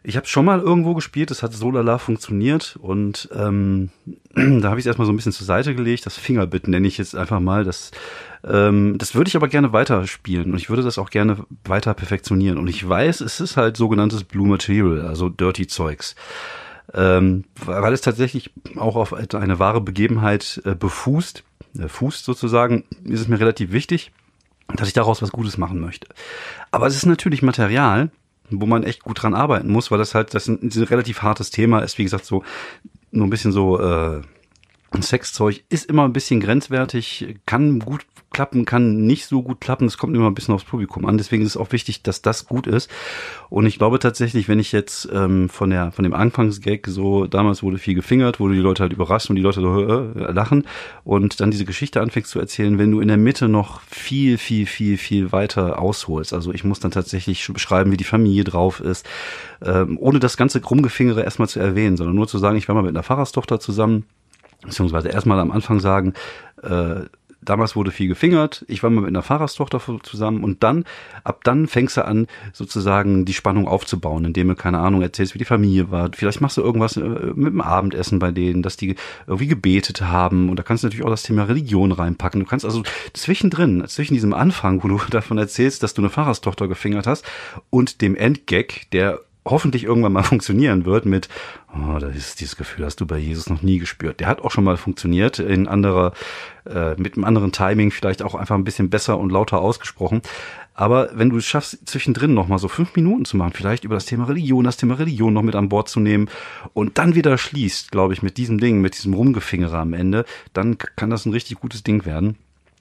Ich 0.02 0.16
habe 0.16 0.26
schon 0.26 0.44
mal 0.44 0.60
irgendwo 0.60 0.94
gespielt, 0.94 1.30
das 1.30 1.42
hat 1.42 1.52
so 1.52 1.70
lala 1.70 1.98
funktioniert 1.98 2.76
und 2.80 3.28
ähm, 3.34 3.90
da 4.34 4.68
habe 4.68 4.78
ich 4.78 4.84
es 4.84 4.86
erstmal 4.86 5.06
so 5.06 5.12
ein 5.12 5.16
bisschen 5.16 5.32
zur 5.32 5.46
Seite 5.46 5.74
gelegt. 5.74 6.06
Das 6.06 6.16
Fingerbit 6.16 6.68
nenne 6.68 6.86
ich 6.86 6.98
jetzt 6.98 7.16
einfach 7.16 7.40
mal. 7.40 7.64
Das, 7.64 7.90
ähm, 8.44 8.96
das 8.98 9.14
würde 9.14 9.28
ich 9.28 9.36
aber 9.36 9.48
gerne 9.48 9.72
weiterspielen 9.72 10.52
und 10.52 10.58
ich 10.58 10.70
würde 10.70 10.82
das 10.82 10.98
auch 10.98 11.10
gerne 11.10 11.44
weiter 11.64 11.94
perfektionieren. 11.94 12.58
Und 12.58 12.68
ich 12.68 12.88
weiß, 12.88 13.20
es 13.20 13.40
ist 13.40 13.56
halt 13.56 13.76
sogenanntes 13.76 14.24
Blue 14.24 14.46
Material, 14.46 15.02
also 15.02 15.28
Dirty 15.28 15.66
Zeugs. 15.66 16.14
Ähm, 16.94 17.44
weil 17.66 17.92
es 17.92 18.00
tatsächlich 18.00 18.50
auch 18.76 18.96
auf 18.96 19.12
eine 19.12 19.58
wahre 19.58 19.82
Begebenheit 19.82 20.62
äh, 20.64 20.74
befußt, 20.74 21.44
äh, 21.78 21.88
fußt 21.88 22.24
sozusagen, 22.24 22.84
ist 23.04 23.20
es 23.20 23.28
mir 23.28 23.38
relativ 23.40 23.72
wichtig, 23.72 24.10
dass 24.74 24.88
ich 24.88 24.94
daraus 24.94 25.20
was 25.20 25.32
Gutes 25.32 25.58
machen 25.58 25.80
möchte. 25.80 26.08
Aber 26.70 26.86
es 26.86 26.96
ist 26.96 27.04
natürlich 27.04 27.42
Material, 27.42 28.10
wo 28.50 28.66
man 28.66 28.84
echt 28.84 29.02
gut 29.02 29.22
dran 29.22 29.34
arbeiten 29.34 29.70
muss, 29.70 29.90
weil 29.90 29.98
das 29.98 30.14
halt 30.14 30.34
das 30.34 30.48
ein, 30.48 30.60
ein 30.62 30.82
relativ 30.84 31.22
hartes 31.22 31.50
Thema 31.50 31.80
ist. 31.80 31.98
Wie 31.98 32.04
gesagt, 32.04 32.24
so 32.24 32.42
nur 33.10 33.26
ein 33.26 33.30
bisschen 33.30 33.52
so 33.52 33.80
äh, 33.80 34.22
Sexzeug 35.00 35.64
ist 35.68 35.88
immer 35.88 36.04
ein 36.04 36.12
bisschen 36.12 36.40
grenzwertig, 36.40 37.36
kann 37.46 37.78
gut 37.78 38.06
klappen, 38.30 38.64
kann 38.64 39.06
nicht 39.06 39.26
so 39.26 39.42
gut 39.42 39.60
klappen. 39.60 39.86
Es 39.86 39.98
kommt 39.98 40.14
immer 40.14 40.26
ein 40.26 40.34
bisschen 40.34 40.54
aufs 40.54 40.64
Publikum 40.64 41.06
an. 41.06 41.18
Deswegen 41.18 41.42
ist 41.42 41.50
es 41.50 41.56
auch 41.56 41.72
wichtig, 41.72 42.02
dass 42.02 42.22
das 42.22 42.46
gut 42.46 42.66
ist. 42.66 42.90
Und 43.48 43.66
ich 43.66 43.78
glaube 43.78 43.98
tatsächlich, 43.98 44.48
wenn 44.48 44.58
ich 44.58 44.72
jetzt 44.72 45.08
ähm, 45.12 45.48
von 45.48 45.70
der 45.70 45.92
von 45.92 46.02
dem 46.02 46.14
Anfangsgag 46.14 46.86
so 46.86 47.26
damals 47.26 47.62
wurde 47.62 47.78
viel 47.78 47.94
gefingert, 47.94 48.38
wurde 48.38 48.54
die 48.54 48.60
Leute 48.60 48.82
halt 48.82 48.92
überrascht 48.92 49.30
und 49.30 49.36
die 49.36 49.42
Leute 49.42 49.60
so 49.60 49.82
äh, 49.82 50.32
lachen 50.32 50.64
und 51.04 51.40
dann 51.40 51.50
diese 51.50 51.64
Geschichte 51.64 52.00
anfängst 52.00 52.30
zu 52.30 52.38
erzählen, 52.38 52.78
wenn 52.78 52.90
du 52.90 53.00
in 53.00 53.08
der 53.08 53.16
Mitte 53.16 53.48
noch 53.48 53.80
viel 53.82 54.36
viel 54.36 54.66
viel 54.66 54.98
viel 54.98 55.32
weiter 55.32 55.80
ausholst. 55.80 56.32
Also 56.32 56.52
ich 56.52 56.64
muss 56.64 56.80
dann 56.80 56.90
tatsächlich 56.90 57.50
beschreiben, 57.52 57.90
wie 57.92 57.96
die 57.96 58.04
Familie 58.04 58.44
drauf 58.44 58.80
ist, 58.80 59.06
ähm, 59.62 59.96
ohne 59.98 60.18
das 60.18 60.36
ganze 60.36 60.60
Krummgefingere 60.60 61.22
erstmal 61.22 61.48
zu 61.48 61.60
erwähnen, 61.60 61.96
sondern 61.96 62.14
nur 62.14 62.28
zu 62.28 62.38
sagen, 62.38 62.58
ich 62.58 62.68
war 62.68 62.74
mal 62.74 62.82
mit 62.82 62.90
einer 62.90 63.02
Pfarrerstochter 63.02 63.58
zusammen 63.58 64.04
beziehungsweise 64.62 65.08
erstmal 65.08 65.38
am 65.40 65.50
Anfang 65.50 65.80
sagen, 65.80 66.14
äh, 66.62 67.02
damals 67.40 67.76
wurde 67.76 67.90
viel 67.90 68.08
gefingert, 68.08 68.64
ich 68.68 68.82
war 68.82 68.90
mal 68.90 69.02
mit 69.02 69.08
einer 69.08 69.22
Fahrerstochter 69.22 69.80
zusammen 70.02 70.44
und 70.44 70.62
dann, 70.62 70.84
ab 71.24 71.44
dann 71.44 71.66
fängst 71.66 71.96
du 71.96 72.04
an, 72.04 72.26
sozusagen 72.52 73.24
die 73.24 73.32
Spannung 73.32 73.68
aufzubauen, 73.68 74.24
indem 74.24 74.48
du, 74.48 74.54
keine 74.54 74.78
Ahnung, 74.78 75.02
erzählst, 75.02 75.34
wie 75.34 75.38
die 75.38 75.44
Familie 75.44 75.90
war. 75.90 76.10
Vielleicht 76.12 76.40
machst 76.40 76.56
du 76.56 76.62
irgendwas 76.62 76.96
äh, 76.96 77.00
mit 77.00 77.52
dem 77.52 77.60
Abendessen 77.60 78.18
bei 78.18 78.32
denen, 78.32 78.62
dass 78.62 78.76
die 78.76 78.96
irgendwie 79.26 79.46
gebetet 79.46 80.02
haben 80.02 80.50
und 80.50 80.58
da 80.58 80.62
kannst 80.62 80.82
du 80.82 80.88
natürlich 80.88 81.06
auch 81.06 81.10
das 81.10 81.22
Thema 81.22 81.44
Religion 81.44 81.92
reinpacken. 81.92 82.40
Du 82.40 82.46
kannst 82.46 82.64
also 82.64 82.82
zwischendrin, 83.12 83.84
zwischen 83.86 84.14
diesem 84.14 84.34
Anfang, 84.34 84.82
wo 84.82 84.88
du 84.88 84.98
davon 85.10 85.38
erzählst, 85.38 85.82
dass 85.82 85.94
du 85.94 86.02
eine 86.02 86.10
Fahrerstochter 86.10 86.68
gefingert 86.68 87.06
hast 87.06 87.24
und 87.70 88.02
dem 88.02 88.16
Endgag, 88.16 88.90
der 88.92 89.20
hoffentlich 89.50 89.84
irgendwann 89.84 90.12
mal 90.12 90.22
funktionieren 90.24 90.84
wird 90.84 91.06
mit, 91.06 91.28
oh, 91.74 91.98
das 91.98 92.16
ist 92.16 92.40
dieses 92.40 92.56
Gefühl 92.56 92.84
hast 92.84 93.00
du 93.00 93.06
bei 93.06 93.18
Jesus 93.18 93.50
noch 93.50 93.62
nie 93.62 93.78
gespürt. 93.78 94.20
Der 94.20 94.26
hat 94.26 94.40
auch 94.40 94.50
schon 94.50 94.64
mal 94.64 94.76
funktioniert 94.76 95.38
in 95.38 95.68
anderer, 95.68 96.12
äh, 96.66 96.94
mit 96.96 97.14
einem 97.14 97.24
anderen 97.24 97.52
Timing, 97.52 97.90
vielleicht 97.90 98.22
auch 98.22 98.34
einfach 98.34 98.54
ein 98.54 98.64
bisschen 98.64 98.90
besser 98.90 99.18
und 99.18 99.30
lauter 99.30 99.60
ausgesprochen. 99.60 100.22
Aber 100.74 101.10
wenn 101.12 101.30
du 101.30 101.38
es 101.38 101.44
schaffst, 101.44 101.88
zwischendrin 101.88 102.34
noch 102.34 102.46
mal 102.46 102.58
so 102.58 102.68
fünf 102.68 102.94
Minuten 102.94 103.24
zu 103.24 103.36
machen, 103.36 103.52
vielleicht 103.52 103.82
über 103.82 103.96
das 103.96 104.06
Thema 104.06 104.28
Religion, 104.28 104.62
das 104.62 104.76
Thema 104.76 104.94
Religion 104.94 105.32
noch 105.32 105.42
mit 105.42 105.56
an 105.56 105.68
Bord 105.68 105.88
zu 105.88 105.98
nehmen 105.98 106.30
und 106.72 106.98
dann 106.98 107.16
wieder 107.16 107.36
schließt, 107.36 107.90
glaube 107.90 108.14
ich, 108.14 108.22
mit 108.22 108.36
diesem 108.36 108.58
Ding, 108.58 108.80
mit 108.80 108.96
diesem 108.96 109.12
Rumgefingere 109.12 109.76
am 109.76 109.92
Ende, 109.92 110.24
dann 110.52 110.78
kann 110.78 111.10
das 111.10 111.26
ein 111.26 111.32
richtig 111.32 111.58
gutes 111.58 111.82
Ding 111.82 112.04
werden. 112.04 112.36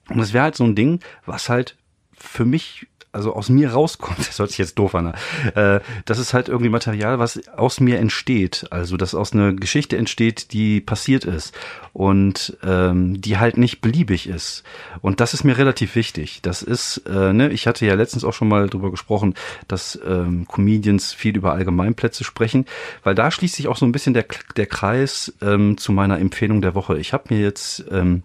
Und 0.10 0.20
es 0.20 0.32
wäre 0.32 0.44
halt 0.44 0.56
so 0.56 0.64
ein 0.64 0.76
Ding, 0.76 1.00
was 1.26 1.50
halt 1.50 1.76
für 2.14 2.46
mich 2.46 2.86
also 3.18 3.34
aus 3.34 3.50
mir 3.50 3.72
rauskommt, 3.72 4.20
das 4.28 4.40
hört 4.40 4.50
sich 4.50 4.60
jetzt 4.60 4.80
doof 4.80 4.96
an, 4.96 5.14
äh, 5.56 5.80
das 6.06 6.20
ist 6.20 6.34
halt 6.34 6.48
irgendwie 6.48 6.70
Material, 6.70 7.20
was 7.20 7.46
aus 7.50 7.80
mir 7.80 8.00
entsteht, 8.00 8.68
also 8.70 8.96
dass 8.96 9.16
aus 9.16 9.34
einer 9.34 9.54
Geschichte 9.54 9.98
entsteht, 9.98 10.54
die 10.54 10.80
passiert 10.80 11.26
ist 11.26 11.54
und 11.94 12.56
ähm, 12.64 13.20
die 13.20 13.38
halt 13.38 13.58
nicht 13.58 13.82
beliebig 13.82 14.28
ist. 14.30 14.64
Und 15.02 15.20
das 15.20 15.34
ist 15.34 15.44
mir 15.44 15.58
relativ 15.58 15.96
wichtig. 15.96 16.42
Das 16.44 16.62
ist, 16.62 17.02
äh, 17.08 17.34
ne, 17.34 17.50
ich 17.50 17.66
hatte 17.66 17.86
ja 17.88 17.96
letztens 17.96 18.24
auch 18.24 18.34
schon 18.34 18.48
mal 18.48 18.70
drüber 18.70 18.92
gesprochen, 18.92 19.34
dass 19.68 20.00
ähm, 20.08 20.48
Comedians 20.48 21.14
viel 21.14 21.36
über 21.36 21.54
Allgemeinplätze 21.54 22.24
sprechen, 22.24 22.66
weil 23.04 23.16
da 23.16 23.32
schließt 23.32 23.56
sich 23.56 23.68
auch 23.68 23.78
so 23.78 23.86
ein 23.86 23.92
bisschen 23.92 24.14
der, 24.14 24.26
der 24.56 24.68
Kreis 24.68 25.34
ähm, 25.42 25.78
zu 25.78 25.92
meiner 25.92 26.20
Empfehlung 26.20 26.62
der 26.62 26.76
Woche. 26.76 27.00
Ich 27.00 27.14
habe 27.14 27.34
mir 27.34 27.42
jetzt 27.42 27.84
ähm, 27.92 28.22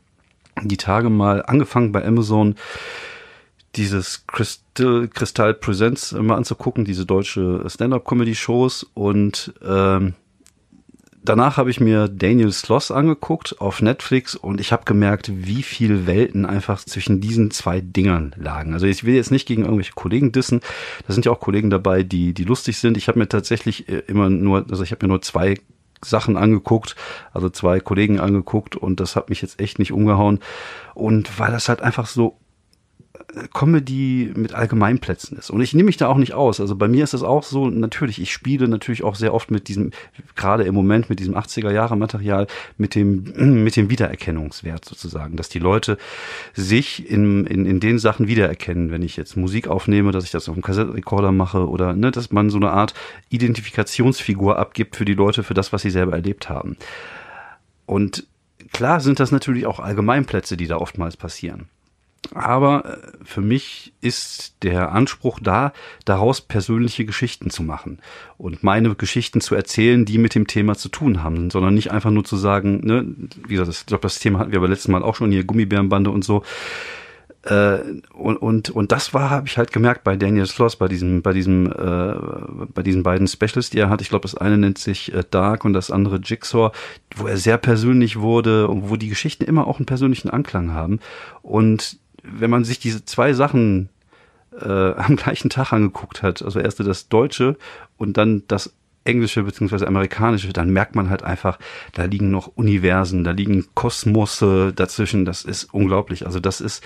die 0.60 0.76
Tage 0.76 1.08
mal 1.08 1.42
angefangen 1.42 1.92
bei 1.92 2.04
Amazon 2.04 2.56
dieses 3.76 4.26
Crystal, 4.26 5.08
Crystal 5.08 5.54
Presents 5.54 6.12
mal 6.12 6.36
anzugucken, 6.36 6.84
diese 6.84 7.06
deutsche 7.06 7.64
Stand-up-Comedy-Shows 7.66 8.90
und 8.94 9.54
ähm, 9.64 10.14
danach 11.24 11.56
habe 11.56 11.70
ich 11.70 11.80
mir 11.80 12.08
Daniel 12.08 12.52
Sloss 12.52 12.90
angeguckt 12.90 13.60
auf 13.60 13.80
Netflix 13.80 14.34
und 14.34 14.60
ich 14.60 14.72
habe 14.72 14.84
gemerkt, 14.84 15.30
wie 15.32 15.62
viel 15.62 16.06
Welten 16.06 16.44
einfach 16.44 16.84
zwischen 16.84 17.20
diesen 17.20 17.50
zwei 17.50 17.80
Dingern 17.80 18.34
lagen. 18.36 18.74
Also 18.74 18.86
ich 18.86 19.04
will 19.04 19.14
jetzt 19.14 19.30
nicht 19.30 19.46
gegen 19.46 19.62
irgendwelche 19.62 19.94
Kollegen 19.94 20.32
dissen. 20.32 20.60
Da 21.06 21.14
sind 21.14 21.24
ja 21.24 21.32
auch 21.32 21.40
Kollegen 21.40 21.70
dabei, 21.70 22.02
die 22.02 22.34
die 22.34 22.44
lustig 22.44 22.78
sind. 22.78 22.96
Ich 22.96 23.08
habe 23.08 23.18
mir 23.18 23.28
tatsächlich 23.28 23.88
äh, 23.88 24.02
immer 24.06 24.28
nur, 24.28 24.66
also 24.70 24.82
ich 24.82 24.90
habe 24.90 25.06
mir 25.06 25.10
nur 25.10 25.22
zwei 25.22 25.56
Sachen 26.04 26.36
angeguckt, 26.36 26.96
also 27.32 27.48
zwei 27.48 27.78
Kollegen 27.80 28.18
angeguckt 28.18 28.76
und 28.76 28.98
das 28.98 29.14
hat 29.14 29.30
mich 29.30 29.40
jetzt 29.40 29.60
echt 29.60 29.78
nicht 29.78 29.92
umgehauen. 29.92 30.40
Und 30.94 31.38
weil 31.38 31.52
das 31.52 31.68
halt 31.68 31.80
einfach 31.80 32.06
so 32.06 32.38
Comedy 33.52 34.32
mit 34.36 34.54
Allgemeinplätzen 34.54 35.38
ist. 35.38 35.50
Und 35.50 35.60
ich 35.60 35.74
nehme 35.74 35.86
mich 35.86 35.96
da 35.96 36.08
auch 36.08 36.16
nicht 36.16 36.34
aus. 36.34 36.60
Also 36.60 36.76
bei 36.76 36.88
mir 36.88 37.04
ist 37.04 37.14
es 37.14 37.22
auch 37.22 37.42
so, 37.42 37.68
natürlich, 37.68 38.20
ich 38.20 38.32
spiele 38.32 38.68
natürlich 38.68 39.04
auch 39.04 39.14
sehr 39.14 39.34
oft 39.34 39.50
mit 39.50 39.68
diesem, 39.68 39.90
gerade 40.34 40.64
im 40.64 40.74
Moment 40.74 41.10
mit 41.10 41.18
diesem 41.18 41.34
80er 41.34 41.70
Jahre 41.70 41.96
Material, 41.96 42.46
mit 42.78 42.94
dem, 42.94 43.24
mit 43.64 43.76
dem 43.76 43.90
Wiedererkennungswert 43.90 44.84
sozusagen, 44.84 45.36
dass 45.36 45.48
die 45.48 45.58
Leute 45.58 45.98
sich 46.54 47.08
in, 47.10 47.46
in, 47.46 47.66
in 47.66 47.80
den 47.80 47.98
Sachen 47.98 48.28
wiedererkennen, 48.28 48.90
wenn 48.90 49.02
ich 49.02 49.16
jetzt 49.16 49.36
Musik 49.36 49.68
aufnehme, 49.68 50.12
dass 50.12 50.24
ich 50.24 50.30
das 50.30 50.48
auf 50.48 50.54
dem 50.54 50.62
Kassettenrekorder 50.62 51.32
mache 51.32 51.68
oder, 51.68 51.94
ne, 51.94 52.10
dass 52.10 52.32
man 52.32 52.50
so 52.50 52.58
eine 52.58 52.70
Art 52.70 52.94
Identifikationsfigur 53.30 54.58
abgibt 54.58 54.96
für 54.96 55.04
die 55.04 55.14
Leute, 55.14 55.42
für 55.42 55.54
das, 55.54 55.72
was 55.72 55.82
sie 55.82 55.90
selber 55.90 56.12
erlebt 56.12 56.48
haben. 56.48 56.76
Und 57.86 58.26
klar 58.72 59.00
sind 59.00 59.20
das 59.20 59.32
natürlich 59.32 59.66
auch 59.66 59.80
Allgemeinplätze, 59.80 60.56
die 60.56 60.66
da 60.66 60.76
oftmals 60.76 61.16
passieren. 61.16 61.68
Aber 62.34 62.84
äh, 62.84 63.24
für 63.24 63.40
mich 63.40 63.92
ist 64.00 64.62
der 64.62 64.92
Anspruch 64.92 65.40
da, 65.42 65.72
daraus 66.04 66.40
persönliche 66.40 67.04
Geschichten 67.04 67.50
zu 67.50 67.62
machen 67.62 67.98
und 68.38 68.62
meine 68.62 68.94
Geschichten 68.94 69.40
zu 69.40 69.54
erzählen, 69.54 70.04
die 70.04 70.18
mit 70.18 70.34
dem 70.34 70.46
Thema 70.46 70.76
zu 70.76 70.88
tun 70.88 71.22
haben, 71.22 71.50
sondern 71.50 71.74
nicht 71.74 71.90
einfach 71.90 72.10
nur 72.10 72.24
zu 72.24 72.36
sagen, 72.36 72.80
ne, 72.86 73.06
wie 73.46 73.56
gesagt, 73.56 73.76
ich 73.76 73.86
glaube, 73.86 74.02
das 74.02 74.20
Thema 74.20 74.38
hatten 74.38 74.52
wir 74.52 74.58
aber 74.58 74.68
letztes 74.68 74.88
Mal 74.88 75.02
auch 75.02 75.16
schon 75.16 75.32
hier, 75.32 75.44
Gummibärenbande 75.44 76.10
und 76.10 76.24
so. 76.24 76.42
Äh, 77.44 77.78
und, 78.14 78.36
und, 78.36 78.70
und 78.70 78.92
das 78.92 79.14
war, 79.14 79.30
habe 79.30 79.48
ich 79.48 79.58
halt 79.58 79.72
gemerkt 79.72 80.04
bei 80.04 80.14
Daniel 80.14 80.46
Sloss, 80.46 80.76
bei 80.76 80.86
diesem, 80.86 81.22
bei 81.22 81.32
diesem, 81.32 81.66
äh, 81.66 82.14
bei 82.72 82.82
diesen 82.84 83.02
beiden 83.02 83.26
Specials, 83.26 83.70
die 83.70 83.80
er 83.80 83.90
hat. 83.90 84.00
Ich 84.00 84.10
glaube, 84.10 84.22
das 84.22 84.36
eine 84.36 84.58
nennt 84.58 84.78
sich 84.78 85.12
äh, 85.12 85.24
Dark 85.28 85.64
und 85.64 85.72
das 85.72 85.90
andere 85.90 86.20
Jigsaw, 86.22 86.70
wo 87.16 87.26
er 87.26 87.36
sehr 87.36 87.58
persönlich 87.58 88.20
wurde 88.20 88.68
und 88.68 88.90
wo 88.90 88.96
die 88.96 89.08
Geschichten 89.08 89.44
immer 89.44 89.66
auch 89.66 89.78
einen 89.78 89.86
persönlichen 89.86 90.30
Anklang 90.30 90.72
haben. 90.72 91.00
Und 91.42 91.98
wenn 92.22 92.50
man 92.50 92.64
sich 92.64 92.78
diese 92.78 93.04
zwei 93.04 93.32
Sachen 93.32 93.88
äh, 94.60 94.64
am 94.96 95.16
gleichen 95.16 95.50
Tag 95.50 95.72
angeguckt 95.72 96.22
hat, 96.22 96.42
also 96.42 96.60
erst 96.60 96.80
das 96.80 97.08
Deutsche 97.08 97.56
und 97.96 98.16
dann 98.16 98.42
das 98.48 98.72
englische 99.04 99.42
beziehungsweise 99.42 99.86
amerikanische, 99.86 100.52
dann 100.52 100.70
merkt 100.70 100.94
man 100.94 101.10
halt 101.10 101.22
einfach, 101.22 101.58
da 101.92 102.04
liegen 102.04 102.30
noch 102.30 102.48
Universen, 102.54 103.24
da 103.24 103.32
liegen 103.32 103.66
Kosmose 103.74 104.72
dazwischen. 104.74 105.24
Das 105.24 105.44
ist 105.44 105.64
unglaublich. 105.74 106.26
Also 106.26 106.40
das 106.40 106.60
ist, 106.60 106.84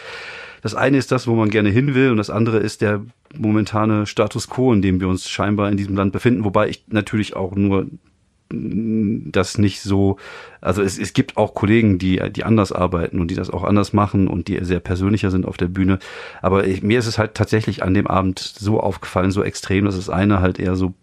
das 0.63 0.75
eine 0.75 0.97
ist 0.97 1.13
das, 1.13 1.27
wo 1.27 1.35
man 1.35 1.51
gerne 1.51 1.69
hin 1.69 1.95
will 1.95 2.11
und 2.11 2.17
das 2.17 2.31
andere 2.31 2.59
ist 2.59 2.81
der 2.81 3.05
momentane 3.37 4.07
Status 4.07 4.49
quo, 4.49 4.73
in 4.73 4.83
dem 4.83 5.01
wir 5.01 5.09
uns 5.09 5.29
scheinbar 5.29 5.71
in 5.71 5.77
diesem 5.77 5.97
Land 5.97 6.13
befinden, 6.13 6.45
wobei 6.45 6.69
ich 6.69 6.85
natürlich 6.89 7.37
auch 7.37 7.55
nur 7.55 7.87
das 8.49 9.59
nicht 9.59 9.83
so, 9.83 10.19
also 10.61 10.83
es, 10.83 10.99
es 10.99 11.13
gibt 11.13 11.37
auch 11.37 11.55
Kollegen, 11.55 11.99
die, 11.99 12.23
die 12.31 12.45
anders 12.45 12.71
arbeiten 12.71 13.21
und 13.21 13.31
die 13.31 13.35
das 13.35 13.51
auch 13.51 13.65
anders 13.65 13.93
machen 13.93 14.29
und 14.29 14.49
die 14.49 14.65
sehr 14.65 14.81
persönlicher 14.81 15.31
sind 15.31 15.47
auf 15.47 15.57
der 15.57 15.67
Bühne. 15.67 15.99
Aber 16.43 16.67
ich, 16.67 16.83
mir 16.83 16.99
ist 16.99 17.07
es 17.07 17.19
halt 17.19 17.35
tatsächlich 17.35 17.83
an 17.83 17.95
dem 17.95 18.07
Abend 18.07 18.39
so 18.39 18.81
aufgefallen, 18.81 19.33
so 19.33 19.43
extrem, 19.43 19.85
dass 19.85 19.97
das 19.97 20.11
eine 20.11 20.41
halt 20.41 20.61
eher 20.61 20.77
so 20.77 20.95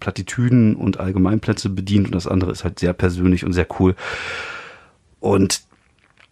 Plattitüden 0.00 0.74
und 0.74 0.98
Allgemeinplätze 0.98 1.68
bedient 1.68 2.06
und 2.06 2.14
das 2.14 2.26
andere 2.26 2.50
ist 2.50 2.64
halt 2.64 2.78
sehr 2.78 2.94
persönlich 2.94 3.44
und 3.44 3.52
sehr 3.52 3.66
cool. 3.78 3.94
Und 5.20 5.62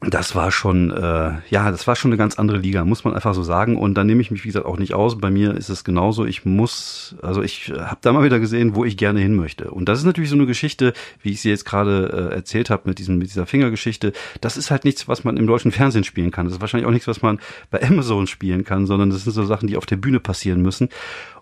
das 0.00 0.36
war 0.36 0.52
schon, 0.52 0.92
äh, 0.92 1.32
ja, 1.50 1.70
das 1.72 1.88
war 1.88 1.96
schon 1.96 2.12
eine 2.12 2.18
ganz 2.18 2.38
andere 2.38 2.58
Liga, 2.58 2.84
muss 2.84 3.02
man 3.02 3.14
einfach 3.14 3.34
so 3.34 3.42
sagen. 3.42 3.76
Und 3.76 3.94
da 3.94 4.04
nehme 4.04 4.20
ich 4.20 4.30
mich, 4.30 4.44
wie 4.44 4.48
gesagt, 4.48 4.64
auch 4.64 4.78
nicht 4.78 4.94
aus. 4.94 5.18
Bei 5.18 5.28
mir 5.28 5.56
ist 5.56 5.70
es 5.70 5.82
genauso. 5.82 6.24
Ich 6.24 6.44
muss, 6.44 7.16
also 7.20 7.42
ich 7.42 7.72
habe 7.76 7.98
da 8.00 8.12
mal 8.12 8.22
wieder 8.22 8.38
gesehen, 8.38 8.76
wo 8.76 8.84
ich 8.84 8.96
gerne 8.96 9.18
hin 9.18 9.34
möchte. 9.34 9.72
Und 9.72 9.88
das 9.88 9.98
ist 9.98 10.04
natürlich 10.04 10.30
so 10.30 10.36
eine 10.36 10.46
Geschichte, 10.46 10.92
wie 11.20 11.30
ich 11.30 11.40
sie 11.40 11.50
jetzt 11.50 11.64
gerade 11.64 12.30
äh, 12.30 12.34
erzählt 12.36 12.70
habe 12.70 12.82
mit 12.84 13.00
diesem, 13.00 13.18
mit 13.18 13.28
dieser 13.28 13.46
Fingergeschichte. 13.46 14.12
Das 14.40 14.56
ist 14.56 14.70
halt 14.70 14.84
nichts, 14.84 15.08
was 15.08 15.24
man 15.24 15.36
im 15.36 15.48
deutschen 15.48 15.72
Fernsehen 15.72 16.04
spielen 16.04 16.30
kann. 16.30 16.46
Das 16.46 16.54
ist 16.54 16.60
wahrscheinlich 16.60 16.86
auch 16.86 16.92
nichts, 16.92 17.08
was 17.08 17.22
man 17.22 17.40
bei 17.72 17.82
Amazon 17.82 18.28
spielen 18.28 18.64
kann, 18.64 18.86
sondern 18.86 19.10
das 19.10 19.24
sind 19.24 19.32
so 19.32 19.44
Sachen, 19.44 19.66
die 19.66 19.76
auf 19.76 19.86
der 19.86 19.96
Bühne 19.96 20.20
passieren 20.20 20.62
müssen. 20.62 20.90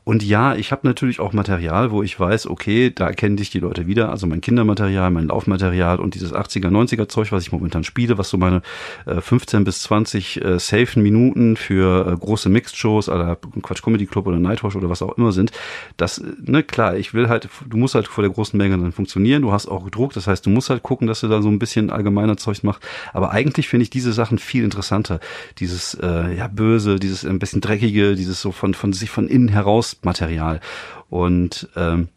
Und 0.08 0.22
ja, 0.22 0.54
ich 0.54 0.70
habe 0.70 0.86
natürlich 0.86 1.18
auch 1.18 1.32
Material, 1.32 1.90
wo 1.90 2.00
ich 2.00 2.18
weiß, 2.18 2.46
okay, 2.46 2.92
da 2.94 3.08
erkennen 3.08 3.36
dich 3.36 3.50
die 3.50 3.58
Leute 3.58 3.88
wieder. 3.88 4.10
Also 4.10 4.28
mein 4.28 4.40
Kindermaterial, 4.40 5.10
mein 5.10 5.26
Laufmaterial 5.26 5.98
und 5.98 6.14
dieses 6.14 6.32
80er, 6.32 6.68
90er 6.68 7.08
Zeug, 7.08 7.32
was 7.32 7.42
ich 7.42 7.50
momentan 7.50 7.82
spiele, 7.82 8.16
was 8.16 8.30
so 8.30 8.36
meine 8.50 8.62
äh, 9.06 9.20
15 9.20 9.64
bis 9.64 9.82
20 9.82 10.44
äh, 10.44 10.58
safen 10.58 11.02
Minuten 11.02 11.56
für 11.56 12.06
äh, 12.06 12.16
große 12.16 12.48
Mixed-Shows, 12.48 13.08
aller 13.08 13.36
Quatsch 13.62 13.82
Comedy 13.82 14.06
Club 14.06 14.26
oder 14.26 14.38
Nightwatch 14.38 14.76
oder 14.76 14.88
was 14.88 15.02
auch 15.02 15.16
immer 15.16 15.32
sind. 15.32 15.52
Das, 15.96 16.22
ne, 16.42 16.62
klar, 16.62 16.96
ich 16.96 17.14
will 17.14 17.28
halt, 17.28 17.48
du 17.66 17.76
musst 17.76 17.94
halt 17.94 18.08
vor 18.08 18.22
der 18.22 18.32
großen 18.32 18.56
Menge 18.56 18.78
dann 18.78 18.92
funktionieren. 18.92 19.42
Du 19.42 19.52
hast 19.52 19.66
auch 19.66 19.84
gedruckt, 19.84 20.16
das 20.16 20.26
heißt, 20.26 20.44
du 20.46 20.50
musst 20.50 20.70
halt 20.70 20.82
gucken, 20.82 21.06
dass 21.06 21.20
du 21.20 21.28
da 21.28 21.42
so 21.42 21.48
ein 21.48 21.58
bisschen 21.58 21.90
allgemeiner 21.90 22.36
Zeug 22.36 22.62
machst. 22.62 22.82
Aber 23.12 23.30
eigentlich 23.30 23.68
finde 23.68 23.82
ich 23.82 23.90
diese 23.90 24.12
Sachen 24.12 24.38
viel 24.38 24.64
interessanter. 24.64 25.20
Dieses, 25.58 25.94
äh, 25.94 26.36
ja, 26.36 26.48
böse, 26.48 26.96
dieses 26.96 27.24
ein 27.24 27.38
bisschen 27.38 27.60
dreckige, 27.60 28.14
dieses 28.14 28.40
so 28.40 28.52
von, 28.52 28.74
von 28.74 28.92
sich 28.92 29.10
von 29.10 29.28
innen 29.28 29.48
heraus 29.48 29.98
Material. 30.02 30.60
Und 31.08 31.68
ähm, 31.76 32.08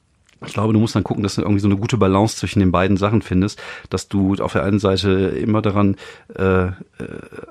ich 0.45 0.53
glaube, 0.53 0.73
du 0.73 0.79
musst 0.79 0.95
dann 0.95 1.03
gucken, 1.03 1.23
dass 1.23 1.35
du 1.35 1.41
irgendwie 1.41 1.59
so 1.59 1.67
eine 1.67 1.75
gute 1.75 1.97
Balance 1.97 2.37
zwischen 2.37 2.59
den 2.59 2.71
beiden 2.71 2.95
Sachen 2.95 3.21
findest, 3.21 3.61
dass 3.89 4.07
du 4.07 4.35
auf 4.35 4.53
der 4.53 4.63
einen 4.63 4.79
Seite 4.79 5.09
immer 5.11 5.61
daran 5.61 5.97
äh, 6.37 6.67
äh, 6.67 6.71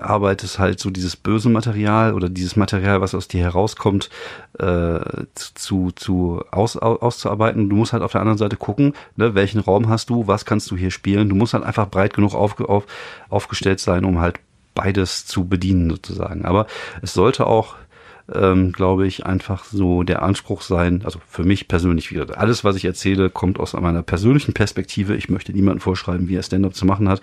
arbeitest, 0.00 0.58
halt 0.58 0.80
so 0.80 0.90
dieses 0.90 1.14
böse 1.16 1.50
Material 1.50 2.14
oder 2.14 2.28
dieses 2.28 2.56
Material, 2.56 3.00
was 3.00 3.14
aus 3.14 3.28
dir 3.28 3.42
herauskommt, 3.42 4.08
äh, 4.58 5.00
zu, 5.34 5.90
zu 5.94 6.42
aus, 6.50 6.76
aus, 6.76 7.02
auszuarbeiten. 7.02 7.68
Du 7.68 7.76
musst 7.76 7.92
halt 7.92 8.02
auf 8.02 8.12
der 8.12 8.22
anderen 8.22 8.38
Seite 8.38 8.56
gucken, 8.56 8.94
ne, 9.16 9.34
welchen 9.34 9.60
Raum 9.60 9.88
hast 9.88 10.08
du, 10.08 10.26
was 10.26 10.46
kannst 10.46 10.70
du 10.70 10.76
hier 10.76 10.90
spielen. 10.90 11.28
Du 11.28 11.34
musst 11.34 11.52
halt 11.52 11.64
einfach 11.64 11.88
breit 11.88 12.14
genug 12.14 12.34
auf, 12.34 12.58
auf, 12.60 12.84
aufgestellt 13.28 13.80
sein, 13.80 14.04
um 14.06 14.18
halt 14.18 14.40
beides 14.74 15.26
zu 15.26 15.46
bedienen 15.46 15.90
sozusagen. 15.90 16.44
Aber 16.44 16.66
es 17.02 17.12
sollte 17.12 17.46
auch 17.46 17.76
ähm, 18.34 18.72
glaube 18.72 19.06
ich, 19.06 19.24
einfach 19.26 19.64
so 19.64 20.02
der 20.02 20.22
Anspruch 20.22 20.62
sein, 20.62 21.02
also 21.04 21.20
für 21.28 21.44
mich 21.44 21.68
persönlich 21.68 22.10
wieder, 22.10 22.38
alles, 22.38 22.64
was 22.64 22.76
ich 22.76 22.84
erzähle, 22.84 23.30
kommt 23.30 23.58
aus 23.58 23.72
meiner 23.72 24.02
persönlichen 24.02 24.52
Perspektive. 24.52 25.16
Ich 25.16 25.28
möchte 25.28 25.52
niemandem 25.52 25.80
vorschreiben, 25.80 26.28
wie 26.28 26.36
er 26.36 26.42
Stand-up 26.42 26.74
zu 26.74 26.86
machen 26.86 27.08
hat. 27.08 27.20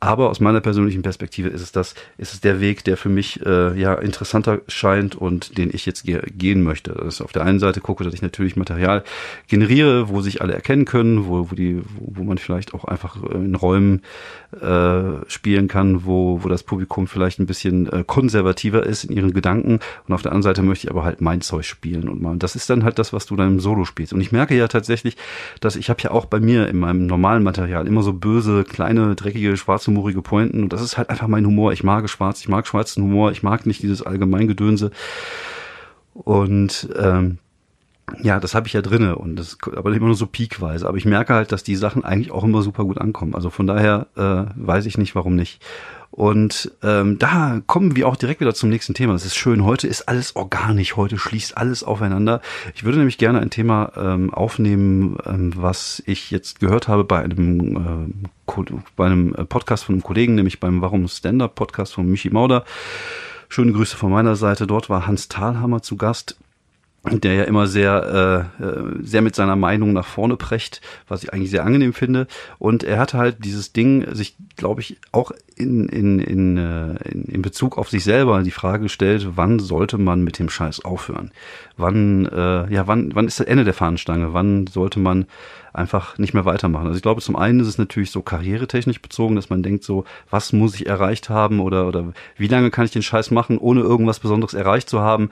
Aber 0.00 0.30
aus 0.30 0.40
meiner 0.40 0.60
persönlichen 0.60 1.02
Perspektive 1.02 1.48
ist 1.48 1.62
es 1.62 1.72
das, 1.72 1.94
ist 2.18 2.34
es 2.34 2.40
der 2.40 2.60
Weg, 2.60 2.84
der 2.84 2.96
für 2.96 3.08
mich 3.08 3.44
äh, 3.44 3.78
ja 3.78 3.94
interessanter 3.94 4.60
scheint 4.68 5.16
und 5.16 5.58
den 5.58 5.70
ich 5.72 5.86
jetzt 5.86 6.04
ge 6.04 6.22
gehen 6.36 6.62
möchte. 6.62 6.92
Das 6.92 7.14
ist 7.14 7.20
auf 7.20 7.32
der 7.32 7.44
einen 7.44 7.58
Seite 7.58 7.80
gucke, 7.80 8.04
dass 8.04 8.14
ich 8.14 8.22
natürlich 8.22 8.56
Material 8.56 9.04
generiere, 9.48 10.08
wo 10.08 10.20
sich 10.20 10.42
alle 10.42 10.52
erkennen 10.52 10.84
können, 10.84 11.26
wo, 11.26 11.50
wo 11.50 11.54
die, 11.54 11.82
wo, 11.96 12.18
wo 12.18 12.24
man 12.24 12.38
vielleicht 12.38 12.74
auch 12.74 12.84
einfach 12.84 13.22
in 13.22 13.54
Räumen 13.54 14.02
äh, 14.60 15.28
spielen 15.28 15.68
kann, 15.68 16.04
wo, 16.04 16.42
wo 16.42 16.48
das 16.48 16.62
Publikum 16.62 17.06
vielleicht 17.06 17.38
ein 17.38 17.46
bisschen 17.46 17.90
äh, 17.92 18.04
konservativer 18.06 18.84
ist 18.84 19.04
in 19.04 19.16
ihren 19.16 19.32
Gedanken. 19.32 19.80
Und 20.06 20.14
auf 20.14 20.22
der 20.22 20.27
anderen 20.28 20.42
Seite 20.42 20.62
möchte 20.62 20.86
ich 20.86 20.90
aber 20.90 21.04
halt 21.04 21.20
mein 21.20 21.40
Zeug 21.40 21.64
spielen 21.64 22.08
und 22.08 22.20
mal. 22.22 22.36
Das 22.36 22.56
ist 22.56 22.70
dann 22.70 22.84
halt 22.84 22.98
das, 22.98 23.12
was 23.12 23.26
du 23.26 23.36
dann 23.36 23.54
im 23.54 23.60
Solo 23.60 23.84
spielst. 23.84 24.12
Und 24.12 24.20
ich 24.20 24.32
merke 24.32 24.56
ja 24.56 24.68
tatsächlich, 24.68 25.16
dass 25.60 25.76
ich 25.76 25.90
habe 25.90 26.02
ja 26.02 26.10
auch 26.10 26.26
bei 26.26 26.40
mir 26.40 26.68
in 26.68 26.78
meinem 26.78 27.06
normalen 27.06 27.42
Material 27.42 27.86
immer 27.86 28.02
so 28.02 28.12
böse, 28.12 28.64
kleine, 28.64 29.14
dreckige, 29.14 29.56
schwarzhumorige 29.56 30.22
Pointen. 30.22 30.62
Und 30.62 30.72
das 30.72 30.82
ist 30.82 30.98
halt 30.98 31.10
einfach 31.10 31.28
mein 31.28 31.46
Humor. 31.46 31.72
Ich 31.72 31.84
mag 31.84 32.08
schwarz, 32.08 32.40
ich 32.40 32.48
mag 32.48 32.66
schwarzen 32.66 33.02
Humor, 33.02 33.32
ich 33.32 33.42
mag 33.42 33.66
nicht 33.66 33.82
dieses 33.82 34.02
Allgemeingedönse. 34.02 34.90
Und 36.14 36.88
ähm, 36.98 37.38
ja, 38.22 38.40
das 38.40 38.54
habe 38.54 38.66
ich 38.66 38.72
ja 38.72 38.82
drinne 38.82 39.16
und 39.16 39.36
das 39.36 39.58
aber 39.76 39.92
immer 39.92 40.06
nur 40.06 40.14
so 40.14 40.26
peakweise. 40.26 40.88
Aber 40.88 40.96
ich 40.96 41.04
merke 41.04 41.34
halt, 41.34 41.52
dass 41.52 41.62
die 41.62 41.76
Sachen 41.76 42.04
eigentlich 42.04 42.30
auch 42.30 42.44
immer 42.44 42.62
super 42.62 42.84
gut 42.84 42.98
ankommen. 42.98 43.34
Also 43.34 43.50
von 43.50 43.66
daher 43.66 44.06
äh, 44.16 44.50
weiß 44.56 44.86
ich 44.86 44.98
nicht, 44.98 45.14
warum 45.14 45.36
nicht. 45.36 45.62
Und 46.18 46.72
ähm, 46.82 47.20
da 47.20 47.60
kommen 47.68 47.94
wir 47.94 48.08
auch 48.08 48.16
direkt 48.16 48.40
wieder 48.40 48.52
zum 48.52 48.70
nächsten 48.70 48.92
Thema. 48.92 49.12
Das 49.12 49.24
ist 49.24 49.36
schön. 49.36 49.64
Heute 49.64 49.86
ist 49.86 50.08
alles 50.08 50.34
organisch. 50.34 50.96
Heute 50.96 51.16
schließt 51.16 51.56
alles 51.56 51.84
aufeinander. 51.84 52.40
Ich 52.74 52.82
würde 52.82 52.98
nämlich 52.98 53.18
gerne 53.18 53.38
ein 53.38 53.50
Thema 53.50 53.92
ähm, 53.96 54.34
aufnehmen, 54.34 55.16
ähm, 55.24 55.52
was 55.54 56.02
ich 56.06 56.32
jetzt 56.32 56.58
gehört 56.58 56.88
habe 56.88 57.04
bei 57.04 57.22
einem 57.22 58.10
äh, 58.48 58.62
bei 58.96 59.06
einem 59.06 59.32
Podcast 59.48 59.84
von 59.84 59.94
einem 59.94 60.02
Kollegen, 60.02 60.34
nämlich 60.34 60.58
beim 60.58 60.82
Warum 60.82 61.06
Stand-up 61.06 61.54
Podcast 61.54 61.94
von 61.94 62.10
Michi 62.10 62.30
Mauder. 62.30 62.64
Schöne 63.48 63.70
Grüße 63.70 63.96
von 63.96 64.10
meiner 64.10 64.34
Seite. 64.34 64.66
Dort 64.66 64.90
war 64.90 65.06
Hans 65.06 65.28
Thalhammer 65.28 65.82
zu 65.82 65.96
Gast 65.96 66.36
der 67.04 67.34
ja 67.34 67.44
immer 67.44 67.66
sehr, 67.66 68.50
äh, 68.60 68.64
äh, 68.64 68.82
sehr 69.02 69.22
mit 69.22 69.34
seiner 69.34 69.56
Meinung 69.56 69.92
nach 69.92 70.06
vorne 70.06 70.36
precht, 70.36 70.80
was 71.06 71.22
ich 71.22 71.32
eigentlich 71.32 71.50
sehr 71.50 71.64
angenehm 71.64 71.92
finde. 71.92 72.26
Und 72.58 72.82
er 72.82 72.98
hatte 72.98 73.18
halt 73.18 73.44
dieses 73.44 73.72
Ding, 73.72 74.14
sich, 74.14 74.36
glaube 74.56 74.80
ich, 74.80 74.98
auch 75.12 75.30
in, 75.56 75.88
in, 75.88 76.18
in, 76.18 76.56
äh, 76.56 76.96
in, 77.08 77.24
in 77.24 77.42
Bezug 77.42 77.78
auf 77.78 77.88
sich 77.88 78.04
selber 78.04 78.42
die 78.42 78.50
Frage 78.50 78.84
gestellt, 78.84 79.28
wann 79.36 79.58
sollte 79.58 79.96
man 79.96 80.22
mit 80.22 80.38
dem 80.38 80.48
Scheiß 80.48 80.84
aufhören? 80.84 81.30
Wann, 81.76 82.26
äh, 82.26 82.72
ja, 82.72 82.86
wann, 82.86 83.14
wann 83.14 83.26
ist 83.26 83.40
das 83.40 83.46
Ende 83.46 83.64
der 83.64 83.74
Fahnenstange? 83.74 84.34
Wann 84.34 84.66
sollte 84.66 84.98
man 84.98 85.26
einfach 85.72 86.18
nicht 86.18 86.34
mehr 86.34 86.44
weitermachen? 86.44 86.86
Also 86.86 86.96
ich 86.96 87.02
glaube, 87.02 87.22
zum 87.22 87.36
einen 87.36 87.60
ist 87.60 87.68
es 87.68 87.78
natürlich 87.78 88.10
so 88.10 88.22
karrieretechnisch 88.22 89.00
bezogen, 89.00 89.36
dass 89.36 89.50
man 89.50 89.62
denkt 89.62 89.84
so, 89.84 90.04
was 90.30 90.52
muss 90.52 90.74
ich 90.74 90.86
erreicht 90.86 91.28
haben 91.28 91.60
oder, 91.60 91.86
oder 91.86 92.12
wie 92.36 92.48
lange 92.48 92.70
kann 92.70 92.84
ich 92.84 92.90
den 92.90 93.02
Scheiß 93.02 93.30
machen, 93.30 93.58
ohne 93.58 93.80
irgendwas 93.80 94.18
Besonderes 94.18 94.54
erreicht 94.54 94.88
zu 94.88 95.00
haben? 95.00 95.30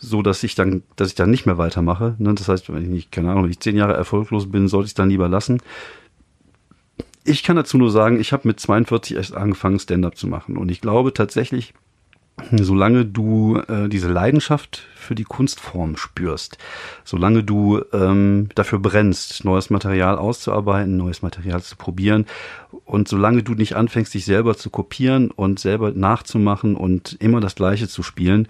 So 0.00 0.22
dass 0.22 0.42
ich 0.42 0.54
dann, 0.54 0.82
dass 0.96 1.08
ich 1.08 1.14
dann 1.14 1.30
nicht 1.30 1.46
mehr 1.46 1.58
weitermache. 1.58 2.16
Ne? 2.18 2.34
Das 2.34 2.48
heißt, 2.48 2.72
wenn 2.72 2.82
ich 2.82 2.88
nicht, 2.88 3.12
keine 3.12 3.30
Ahnung, 3.30 3.44
wenn 3.44 3.50
ich 3.50 3.60
zehn 3.60 3.76
Jahre 3.76 3.94
erfolglos 3.94 4.50
bin, 4.50 4.66
sollte 4.66 4.86
ich 4.86 4.90
es 4.90 4.94
dann 4.94 5.10
lieber 5.10 5.28
lassen. 5.28 5.60
Ich 7.24 7.42
kann 7.42 7.56
dazu 7.56 7.76
nur 7.76 7.90
sagen, 7.90 8.18
ich 8.18 8.32
habe 8.32 8.48
mit 8.48 8.58
42 8.58 9.16
erst 9.16 9.34
angefangen, 9.34 9.78
Stand-up 9.78 10.16
zu 10.16 10.26
machen. 10.26 10.56
Und 10.56 10.70
ich 10.70 10.80
glaube 10.80 11.12
tatsächlich, 11.12 11.74
solange 12.50 13.04
du 13.04 13.58
äh, 13.68 13.88
diese 13.88 14.08
Leidenschaft 14.08 14.82
für 14.94 15.14
die 15.14 15.24
Kunstform 15.24 15.96
spürst, 15.96 16.56
solange 17.04 17.42
du 17.42 17.82
ähm, 17.92 18.48
dafür 18.54 18.78
brennst, 18.78 19.44
neues 19.44 19.70
Material 19.70 20.16
auszuarbeiten, 20.16 20.96
neues 20.96 21.22
Material 21.22 21.62
zu 21.62 21.76
probieren 21.76 22.26
und 22.84 23.08
solange 23.08 23.42
du 23.42 23.54
nicht 23.54 23.76
anfängst, 23.76 24.14
dich 24.14 24.24
selber 24.24 24.56
zu 24.56 24.70
kopieren 24.70 25.30
und 25.30 25.58
selber 25.58 25.92
nachzumachen 25.92 26.76
und 26.76 27.16
immer 27.20 27.40
das 27.40 27.54
Gleiche 27.54 27.88
zu 27.88 28.02
spielen, 28.02 28.48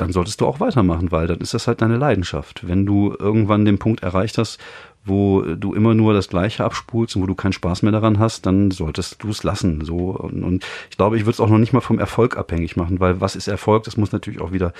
dann 0.00 0.12
solltest 0.12 0.40
du 0.40 0.46
auch 0.46 0.60
weitermachen, 0.60 1.10
weil 1.10 1.26
dann 1.26 1.38
ist 1.38 1.54
das 1.54 1.66
halt 1.66 1.82
deine 1.82 1.96
Leidenschaft. 1.96 2.66
Wenn 2.66 2.86
du 2.86 3.14
irgendwann 3.18 3.64
den 3.64 3.78
Punkt 3.78 4.02
erreicht 4.02 4.38
hast, 4.38 4.58
wo 5.04 5.42
du 5.42 5.74
immer 5.74 5.94
nur 5.94 6.12
das 6.12 6.28
Gleiche 6.28 6.64
abspulst 6.64 7.16
und 7.16 7.22
wo 7.22 7.26
du 7.26 7.34
keinen 7.34 7.52
Spaß 7.52 7.82
mehr 7.82 7.92
daran 7.92 8.18
hast, 8.18 8.46
dann 8.46 8.70
solltest 8.70 9.22
du 9.22 9.30
es 9.30 9.42
lassen. 9.42 9.84
So 9.84 10.10
und, 10.10 10.44
und 10.44 10.64
ich 10.90 10.96
glaube, 10.96 11.16
ich 11.16 11.22
würde 11.22 11.32
es 11.32 11.40
auch 11.40 11.48
noch 11.48 11.58
nicht 11.58 11.72
mal 11.72 11.80
vom 11.80 11.98
Erfolg 11.98 12.36
abhängig 12.36 12.76
machen, 12.76 13.00
weil 13.00 13.20
was 13.20 13.36
ist 13.36 13.48
Erfolg? 13.48 13.84
Das 13.84 13.96
muss 13.96 14.12
natürlich 14.12 14.40
auch 14.40 14.52
wieder 14.52 14.72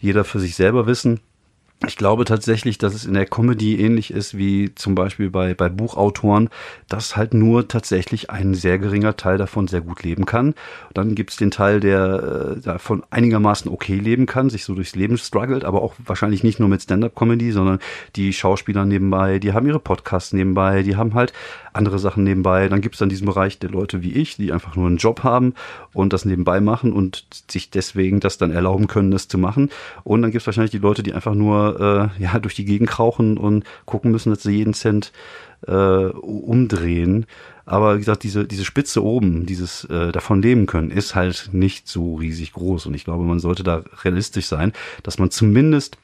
jeder 0.00 0.24
für 0.24 0.40
sich 0.40 0.54
selber 0.54 0.86
wissen. 0.86 1.20
Ich 1.88 1.96
glaube 1.96 2.24
tatsächlich, 2.24 2.78
dass 2.78 2.94
es 2.94 3.04
in 3.04 3.14
der 3.14 3.26
Comedy 3.26 3.80
ähnlich 3.80 4.12
ist 4.12 4.38
wie 4.38 4.72
zum 4.76 4.94
Beispiel 4.94 5.30
bei, 5.30 5.54
bei 5.54 5.68
Buchautoren, 5.68 6.48
dass 6.88 7.16
halt 7.16 7.34
nur 7.34 7.66
tatsächlich 7.66 8.30
ein 8.30 8.54
sehr 8.54 8.78
geringer 8.78 9.16
Teil 9.16 9.36
davon 9.36 9.66
sehr 9.66 9.80
gut 9.80 10.04
leben 10.04 10.24
kann. 10.24 10.54
Dann 10.94 11.16
gibt 11.16 11.30
es 11.30 11.36
den 11.36 11.50
Teil, 11.50 11.80
der 11.80 12.56
äh, 12.56 12.60
davon 12.60 13.02
einigermaßen 13.10 13.70
okay 13.70 13.96
leben 13.96 14.26
kann, 14.26 14.48
sich 14.48 14.64
so 14.64 14.74
durchs 14.74 14.94
Leben 14.94 15.18
struggelt, 15.18 15.64
aber 15.64 15.82
auch 15.82 15.94
wahrscheinlich 16.06 16.44
nicht 16.44 16.60
nur 16.60 16.68
mit 16.68 16.82
Stand-up-Comedy, 16.82 17.50
sondern 17.50 17.80
die 18.14 18.32
Schauspieler 18.32 18.84
nebenbei, 18.84 19.40
die 19.40 19.52
haben 19.52 19.66
ihre 19.66 19.80
Podcasts 19.80 20.32
nebenbei, 20.32 20.84
die 20.84 20.94
haben 20.96 21.14
halt 21.14 21.32
andere 21.72 21.98
Sachen 21.98 22.22
nebenbei. 22.22 22.68
Dann 22.68 22.80
gibt 22.80 22.94
es 22.94 22.98
dann 23.00 23.08
diesen 23.08 23.26
Bereich 23.26 23.58
der 23.58 23.70
Leute 23.70 24.02
wie 24.02 24.12
ich, 24.12 24.36
die 24.36 24.52
einfach 24.52 24.76
nur 24.76 24.86
einen 24.86 24.98
Job 24.98 25.24
haben 25.24 25.54
und 25.92 26.12
das 26.12 26.24
nebenbei 26.24 26.60
machen 26.60 26.92
und 26.92 27.24
sich 27.50 27.70
deswegen 27.70 28.20
das 28.20 28.38
dann 28.38 28.50
erlauben 28.50 28.86
können, 28.86 29.10
das 29.10 29.28
zu 29.28 29.38
machen. 29.38 29.70
Und 30.04 30.22
dann 30.22 30.30
gibt 30.30 30.42
es 30.42 30.46
wahrscheinlich 30.46 30.70
die 30.70 30.78
Leute, 30.78 31.02
die 31.02 31.14
einfach 31.14 31.34
nur 31.34 31.71
äh, 31.78 32.22
ja 32.22 32.38
durch 32.38 32.54
die 32.54 32.64
Gegend 32.64 32.88
krauchen 32.88 33.38
und 33.38 33.64
gucken 33.84 34.10
müssen, 34.10 34.30
dass 34.30 34.42
sie 34.42 34.56
jeden 34.56 34.74
Cent 34.74 35.12
äh, 35.66 35.72
umdrehen. 35.72 37.26
Aber 37.64 37.94
wie 37.94 38.00
gesagt, 38.00 38.24
diese, 38.24 38.44
diese 38.44 38.64
Spitze 38.64 39.04
oben, 39.04 39.46
dieses 39.46 39.84
äh, 39.84 40.10
davon 40.10 40.42
leben 40.42 40.66
können, 40.66 40.90
ist 40.90 41.14
halt 41.14 41.50
nicht 41.52 41.88
so 41.88 42.16
riesig 42.16 42.52
groß. 42.52 42.86
Und 42.86 42.94
ich 42.94 43.04
glaube, 43.04 43.22
man 43.24 43.38
sollte 43.38 43.62
da 43.62 43.84
realistisch 44.02 44.46
sein, 44.46 44.72
dass 45.02 45.18
man 45.18 45.30
zumindest 45.30 45.96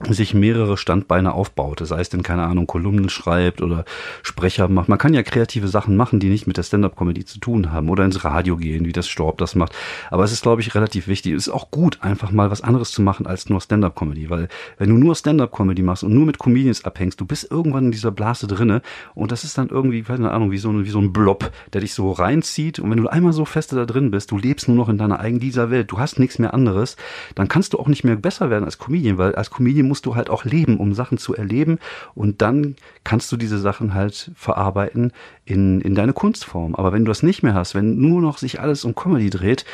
sich 0.00 0.34
mehrere 0.34 0.76
Standbeine 0.76 1.32
aufbaut. 1.32 1.80
Das 1.80 1.90
heißt, 1.90 2.12
denn 2.12 2.22
keine 2.22 2.44
Ahnung, 2.44 2.66
Kolumnen 2.66 3.08
schreibt 3.08 3.62
oder 3.62 3.84
Sprecher 4.22 4.68
macht. 4.68 4.90
Man 4.90 4.98
kann 4.98 5.14
ja 5.14 5.22
kreative 5.22 5.68
Sachen 5.68 5.96
machen, 5.96 6.20
die 6.20 6.28
nicht 6.28 6.46
mit 6.46 6.58
der 6.58 6.64
Stand-up-Comedy 6.64 7.24
zu 7.24 7.38
tun 7.40 7.72
haben 7.72 7.88
oder 7.88 8.04
ins 8.04 8.22
Radio 8.22 8.58
gehen, 8.58 8.84
wie 8.84 8.92
das 8.92 9.08
Storb 9.08 9.38
das 9.38 9.54
macht. 9.54 9.74
Aber 10.10 10.22
es 10.22 10.32
ist, 10.32 10.42
glaube 10.42 10.60
ich, 10.60 10.74
relativ 10.74 11.08
wichtig. 11.08 11.32
Es 11.32 11.46
ist 11.46 11.52
auch 11.52 11.70
gut, 11.70 11.98
einfach 12.02 12.30
mal 12.30 12.50
was 12.50 12.60
anderes 12.60 12.90
zu 12.90 13.00
machen 13.00 13.26
als 13.26 13.48
nur 13.48 13.60
Stand-up-Comedy, 13.60 14.28
weil 14.28 14.48
wenn 14.76 14.90
du 14.90 14.96
nur 14.96 15.14
Stand-up-Comedy 15.14 15.82
machst 15.82 16.04
und 16.04 16.12
nur 16.12 16.26
mit 16.26 16.38
Comedians 16.38 16.84
abhängst, 16.84 17.18
du 17.18 17.24
bist 17.24 17.50
irgendwann 17.50 17.86
in 17.86 17.92
dieser 17.92 18.10
Blase 18.10 18.46
drinne 18.46 18.82
und 19.14 19.32
das 19.32 19.44
ist 19.44 19.56
dann 19.56 19.70
irgendwie, 19.70 20.02
keine 20.02 20.30
Ahnung, 20.30 20.50
wie 20.50 20.58
so, 20.58 20.70
ein, 20.70 20.84
wie 20.84 20.90
so 20.90 21.00
ein 21.00 21.14
Blob, 21.14 21.50
der 21.72 21.80
dich 21.80 21.94
so 21.94 22.12
reinzieht 22.12 22.78
und 22.78 22.90
wenn 22.90 22.98
du 22.98 23.08
einmal 23.08 23.32
so 23.32 23.46
feste 23.46 23.76
da 23.76 23.86
drin 23.86 24.10
bist, 24.10 24.30
du 24.30 24.36
lebst 24.36 24.68
nur 24.68 24.76
noch 24.76 24.90
in 24.90 24.98
deiner 24.98 25.20
eigenen 25.20 25.40
dieser 25.40 25.70
Welt, 25.70 25.90
du 25.90 25.98
hast 25.98 26.18
nichts 26.18 26.38
mehr 26.38 26.52
anderes, 26.52 26.96
dann 27.34 27.48
kannst 27.48 27.72
du 27.72 27.78
auch 27.78 27.88
nicht 27.88 28.04
mehr 28.04 28.16
besser 28.16 28.50
werden 28.50 28.64
als 28.64 28.78
Comedian, 28.78 29.16
weil 29.16 29.34
als 29.34 29.50
Comedian 29.50 29.85
musst 29.88 30.06
du 30.06 30.14
halt 30.14 30.30
auch 30.30 30.44
leben, 30.44 30.78
um 30.78 30.94
Sachen 30.94 31.18
zu 31.18 31.34
erleben. 31.34 31.78
Und 32.14 32.42
dann 32.42 32.76
kannst 33.04 33.30
du 33.32 33.36
diese 33.36 33.58
Sachen 33.58 33.94
halt 33.94 34.30
verarbeiten 34.34 35.12
in, 35.44 35.80
in 35.80 35.94
deine 35.94 36.12
Kunstform. 36.12 36.74
Aber 36.74 36.92
wenn 36.92 37.04
du 37.04 37.10
das 37.10 37.22
nicht 37.22 37.42
mehr 37.42 37.54
hast, 37.54 37.74
wenn 37.74 37.98
nur 37.98 38.20
noch 38.20 38.38
sich 38.38 38.60
alles 38.60 38.84
um 38.84 38.94
Comedy 38.94 39.30
dreht, 39.30 39.64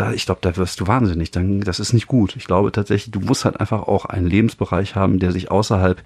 da, 0.00 0.12
ich 0.12 0.24
glaube, 0.24 0.40
da 0.40 0.56
wirst 0.56 0.80
du 0.80 0.86
wahnsinnig. 0.86 1.30
Dann, 1.30 1.60
das 1.60 1.78
ist 1.78 1.92
nicht 1.92 2.06
gut. 2.06 2.34
Ich 2.36 2.46
glaube 2.46 2.72
tatsächlich, 2.72 3.10
du 3.10 3.20
musst 3.20 3.44
halt 3.44 3.60
einfach 3.60 3.82
auch 3.82 4.06
einen 4.06 4.26
Lebensbereich 4.26 4.94
haben, 4.94 5.18
der 5.18 5.30
sich 5.30 5.50
außerhalb 5.50 6.02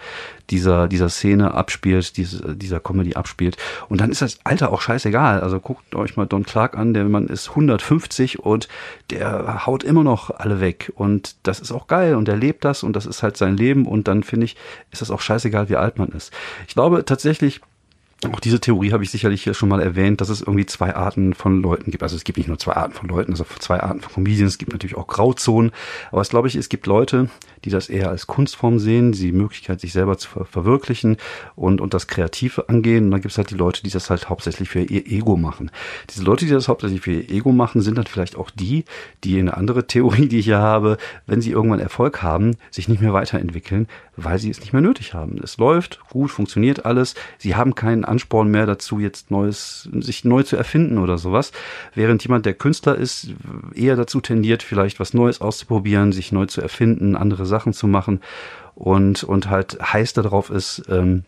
dieser, 0.51 0.89
dieser 0.89 1.09
Szene 1.09 1.55
abspielt, 1.55 2.17
diese, 2.17 2.57
dieser 2.57 2.81
Comedy 2.81 3.15
abspielt. 3.15 3.57
Und 3.89 4.01
dann 4.01 4.11
ist 4.11 4.21
das 4.21 4.39
Alter 4.43 4.73
auch 4.73 4.81
scheißegal. 4.81 5.41
Also 5.41 5.61
guckt 5.61 5.95
euch 5.95 6.17
mal 6.17 6.27
Don 6.27 6.45
Clark 6.45 6.77
an, 6.77 6.93
der 6.93 7.05
Mann 7.05 7.29
ist 7.29 7.51
150 7.51 8.41
und 8.41 8.69
der 9.11 9.65
haut 9.65 9.85
immer 9.85 10.03
noch 10.03 10.31
alle 10.31 10.61
weg. 10.61 10.93
Und 10.97 11.37
das 11.45 11.61
ist 11.61 11.71
auch 11.71 11.87
geil 11.87 12.17
und 12.17 12.29
er 12.29 12.37
lebt 12.37 12.65
das 12.65 12.83
und 12.83 12.97
das 12.97 13.07
ist 13.07 13.23
halt 13.23 13.37
sein 13.37 13.57
Leben. 13.57 13.87
Und 13.87 14.09
dann 14.09 14.25
finde 14.25 14.47
ich, 14.47 14.57
ist 14.91 15.03
das 15.03 15.13
auch 15.13 15.21
scheißegal, 15.21 15.69
wie 15.69 15.77
alt 15.77 15.99
man 15.99 16.09
ist. 16.09 16.33
Ich 16.67 16.75
glaube 16.75 17.05
tatsächlich, 17.05 17.61
auch 18.33 18.41
diese 18.41 18.61
Theorie 18.61 18.93
habe 18.93 19.05
ich 19.05 19.11
sicherlich 19.11 19.49
schon 19.57 19.69
mal 19.69 19.81
erwähnt, 19.81 20.21
dass 20.21 20.29
es 20.29 20.41
irgendwie 20.41 20.67
zwei 20.67 20.95
Arten 20.95 21.35
von 21.35 21.63
Leuten 21.63 21.91
gibt. 21.91 22.03
Also 22.03 22.17
es 22.17 22.25
gibt 22.25 22.39
nicht 22.39 22.49
nur 22.49 22.59
zwei 22.59 22.75
Arten 22.75 22.93
von 22.93 23.09
Leuten, 23.09 23.33
also 23.33 23.45
zwei 23.59 23.81
Arten 23.81 24.01
von 24.01 24.13
Comedians, 24.13 24.53
es 24.53 24.59
gibt 24.59 24.73
natürlich 24.73 24.97
auch 24.97 25.07
Grauzonen. 25.07 25.73
Aber 26.11 26.21
es 26.21 26.29
glaube 26.29 26.49
ich, 26.49 26.57
es 26.57 26.69
gibt 26.69 26.87
Leute, 26.87 27.29
die 27.65 27.71
das 27.71 27.89
eher 27.89 28.11
als 28.11 28.27
Kunstform 28.27 28.79
sehen, 28.79 29.13
die 29.13 29.33
Möglichkeit, 29.33 29.81
sich 29.81 29.93
selber 29.93 30.19
zu 30.19 30.29
ver 30.29 30.45
verwirklichen 30.45 31.17
und, 31.57 31.81
und 31.81 31.95
das 31.95 32.07
Kreative 32.07 32.69
angehen. 32.69 33.07
Und 33.07 33.11
dann 33.11 33.21
gibt 33.21 33.33
es 33.33 33.39
halt 33.39 33.51
die 33.51 33.57
Leute, 33.57 33.83
die 33.83 33.91
das 33.91 34.11
halt 34.11 34.29
hauptsächlich 34.29 34.69
für 34.69 34.81
ihr 34.81 35.07
Ego 35.07 35.37
machen. 35.37 35.71
Diese 36.11 36.23
Leute, 36.23 36.45
die 36.45 36.53
das 36.53 36.69
hauptsächlich 36.69 37.01
für 37.01 37.13
ihr 37.13 37.31
Ego 37.31 37.53
machen, 37.53 37.81
sind 37.81 37.99
dann 37.99 38.07
vielleicht 38.07 38.37
auch 38.37 38.51
die, 38.51 38.85
die 39.25 39.39
eine 39.39 39.57
andere 39.57 39.87
Theorie, 39.87 40.29
die 40.29 40.39
ich 40.39 40.45
hier 40.45 40.59
habe, 40.59 40.99
wenn 41.27 41.41
sie 41.41 41.51
irgendwann 41.51 41.81
Erfolg 41.81 42.23
haben, 42.23 42.57
sich 42.71 42.89
nicht 42.89 43.01
mehr 43.01 43.13
weiterentwickeln, 43.13 43.89
weil 44.17 44.39
sie 44.39 44.51
es 44.51 44.61
nicht 44.61 44.73
mehr 44.73 44.83
nötig 44.83 45.15
haben. 45.15 45.39
Es 45.43 45.57
läuft 45.59 46.01
gut, 46.11 46.31
funktioniert 46.31 46.85
alles. 46.85 47.15
Sie 47.39 47.55
haben 47.55 47.75
keinen 47.75 48.05
Ansporn 48.14 48.48
mehr 48.48 48.66
dazu, 48.66 49.00
jetzt 49.00 49.33
Neues, 49.33 49.88
sich 49.92 50.24
neu 50.24 50.44
zu 50.44 50.57
erfinden 50.57 50.98
oder 50.98 51.18
sowas. 51.18 51.50
Während 51.94 52.22
jemand, 52.22 52.46
der 52.46 52.55
Künstler 52.55 52.94
ist, 52.94 53.31
eher 53.74 53.96
dazu 53.96 54.20
tendiert, 54.20 54.62
vielleicht 54.62 55.00
was 55.00 55.14
Neues 55.14 55.40
auszuprobieren, 55.40 56.12
sich 56.12 56.31
neu 56.31 56.46
zu 56.46 56.61
erfinden, 56.61 57.16
andere 57.16 57.44
Sachen 57.44 57.72
zu 57.72 57.88
machen 57.88 58.20
und, 58.77 59.24
und 59.24 59.50
halt 59.50 59.79
heiß 59.81 60.12
darauf 60.12 60.50
ist, 60.50 60.85
ähm, 60.88 61.24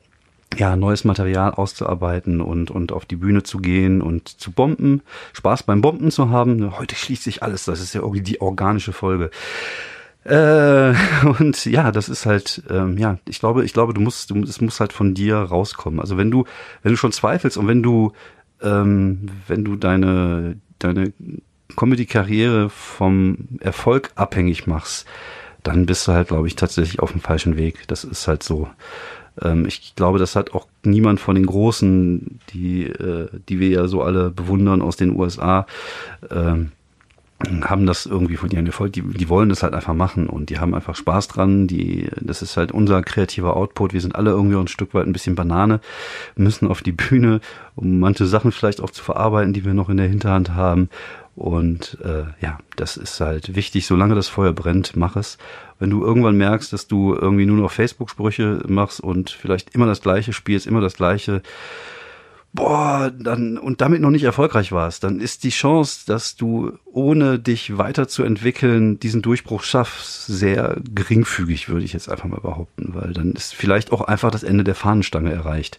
ja, 0.56 0.76
neues 0.76 1.04
Material 1.04 1.50
auszuarbeiten 1.50 2.40
und, 2.40 2.70
und 2.70 2.92
auf 2.92 3.04
die 3.04 3.16
Bühne 3.16 3.42
zu 3.42 3.58
gehen 3.58 4.00
und 4.00 4.28
zu 4.28 4.52
bomben, 4.52 5.02
Spaß 5.32 5.64
beim 5.64 5.80
Bomben 5.80 6.12
zu 6.12 6.30
haben. 6.30 6.78
Heute 6.78 6.94
schließt 6.94 7.24
sich 7.24 7.42
alles, 7.42 7.64
das 7.64 7.80
ist 7.80 7.94
ja 7.94 8.00
irgendwie 8.00 8.22
die 8.22 8.40
organische 8.40 8.92
Folge. 8.92 9.30
Äh, 10.26 10.94
und 11.38 11.64
ja, 11.66 11.92
das 11.92 12.08
ist 12.08 12.26
halt, 12.26 12.62
ähm, 12.68 12.98
ja, 12.98 13.18
ich 13.28 13.38
glaube, 13.38 13.64
ich 13.64 13.72
glaube, 13.72 13.94
du 13.94 14.00
musst, 14.00 14.30
du, 14.30 14.42
es 14.42 14.60
muss 14.60 14.80
halt 14.80 14.92
von 14.92 15.14
dir 15.14 15.36
rauskommen. 15.36 16.00
Also 16.00 16.16
wenn 16.16 16.30
du, 16.30 16.44
wenn 16.82 16.92
du 16.92 16.96
schon 16.96 17.12
zweifelst 17.12 17.56
und 17.56 17.68
wenn 17.68 17.82
du, 17.82 18.12
ähm, 18.60 19.28
wenn 19.46 19.64
du 19.64 19.76
deine, 19.76 20.56
deine 20.78 21.12
Comedy-Karriere 21.76 22.70
vom 22.70 23.48
Erfolg 23.60 24.10
abhängig 24.16 24.66
machst, 24.66 25.06
dann 25.62 25.86
bist 25.86 26.06
du 26.06 26.12
halt, 26.12 26.28
glaube 26.28 26.46
ich, 26.46 26.56
tatsächlich 26.56 27.00
auf 27.00 27.12
dem 27.12 27.20
falschen 27.20 27.56
Weg. 27.56 27.86
Das 27.88 28.04
ist 28.04 28.28
halt 28.28 28.42
so. 28.42 28.68
Ähm, 29.42 29.66
ich 29.66 29.94
glaube, 29.94 30.18
das 30.18 30.36
hat 30.36 30.54
auch 30.54 30.66
niemand 30.84 31.20
von 31.20 31.34
den 31.34 31.46
Großen, 31.46 32.40
die, 32.50 32.84
äh, 32.84 33.28
die 33.48 33.60
wir 33.60 33.68
ja 33.68 33.88
so 33.88 34.02
alle 34.02 34.30
bewundern 34.30 34.82
aus 34.82 34.96
den 34.96 35.14
USA, 35.14 35.66
ähm, 36.30 36.72
haben 37.62 37.84
das 37.86 38.06
irgendwie 38.06 38.36
von 38.36 38.50
ihren 38.50 38.66
Erfolg, 38.66 38.94
die, 38.94 39.02
die 39.02 39.28
wollen 39.28 39.50
das 39.50 39.62
halt 39.62 39.74
einfach 39.74 39.92
machen 39.92 40.26
und 40.26 40.48
die 40.48 40.58
haben 40.58 40.74
einfach 40.74 40.96
Spaß 40.96 41.28
dran, 41.28 41.66
die, 41.66 42.08
das 42.20 42.40
ist 42.40 42.56
halt 42.56 42.72
unser 42.72 43.02
kreativer 43.02 43.56
Output, 43.56 43.92
wir 43.92 44.00
sind 44.00 44.14
alle 44.16 44.30
irgendwie 44.30 44.56
ein 44.56 44.68
Stück 44.68 44.94
weit 44.94 45.06
ein 45.06 45.12
bisschen 45.12 45.34
Banane, 45.34 45.80
müssen 46.34 46.66
auf 46.66 46.82
die 46.82 46.92
Bühne, 46.92 47.40
um 47.74 47.98
manche 47.98 48.26
Sachen 48.26 48.52
vielleicht 48.52 48.80
auch 48.80 48.90
zu 48.90 49.04
verarbeiten, 49.04 49.52
die 49.52 49.66
wir 49.66 49.74
noch 49.74 49.90
in 49.90 49.98
der 49.98 50.08
Hinterhand 50.08 50.54
haben. 50.54 50.88
Und 51.34 51.98
äh, 52.02 52.24
ja, 52.40 52.58
das 52.76 52.96
ist 52.96 53.20
halt 53.20 53.54
wichtig, 53.54 53.86
solange 53.86 54.14
das 54.14 54.26
Feuer 54.26 54.54
brennt, 54.54 54.96
mach 54.96 55.16
es. 55.16 55.36
Wenn 55.78 55.90
du 55.90 56.02
irgendwann 56.02 56.38
merkst, 56.38 56.72
dass 56.72 56.88
du 56.88 57.14
irgendwie 57.14 57.44
nur 57.44 57.58
noch 57.58 57.70
Facebook-Sprüche 57.70 58.62
machst 58.66 59.00
und 59.00 59.28
vielleicht 59.28 59.74
immer 59.74 59.84
das 59.84 60.00
Gleiche 60.00 60.32
spielst, 60.32 60.66
immer 60.66 60.80
das 60.80 60.96
Gleiche, 60.96 61.42
boah, 62.56 63.12
dann 63.16 63.58
und 63.58 63.80
damit 63.80 64.00
noch 64.00 64.10
nicht 64.10 64.24
erfolgreich 64.24 64.72
warst, 64.72 65.04
dann 65.04 65.20
ist 65.20 65.44
die 65.44 65.50
Chance, 65.50 66.00
dass 66.06 66.34
du 66.34 66.72
ohne 66.86 67.38
dich 67.38 67.78
weiterzuentwickeln 67.78 68.98
diesen 68.98 69.22
Durchbruch 69.22 69.62
schaffst, 69.62 70.26
sehr 70.26 70.76
geringfügig, 70.92 71.68
würde 71.68 71.84
ich 71.84 71.92
jetzt 71.92 72.10
einfach 72.10 72.24
mal 72.24 72.40
behaupten, 72.40 72.94
weil 72.94 73.12
dann 73.12 73.32
ist 73.32 73.54
vielleicht 73.54 73.92
auch 73.92 74.00
einfach 74.00 74.32
das 74.32 74.42
Ende 74.42 74.64
der 74.64 74.74
Fahnenstange 74.74 75.32
erreicht. 75.32 75.78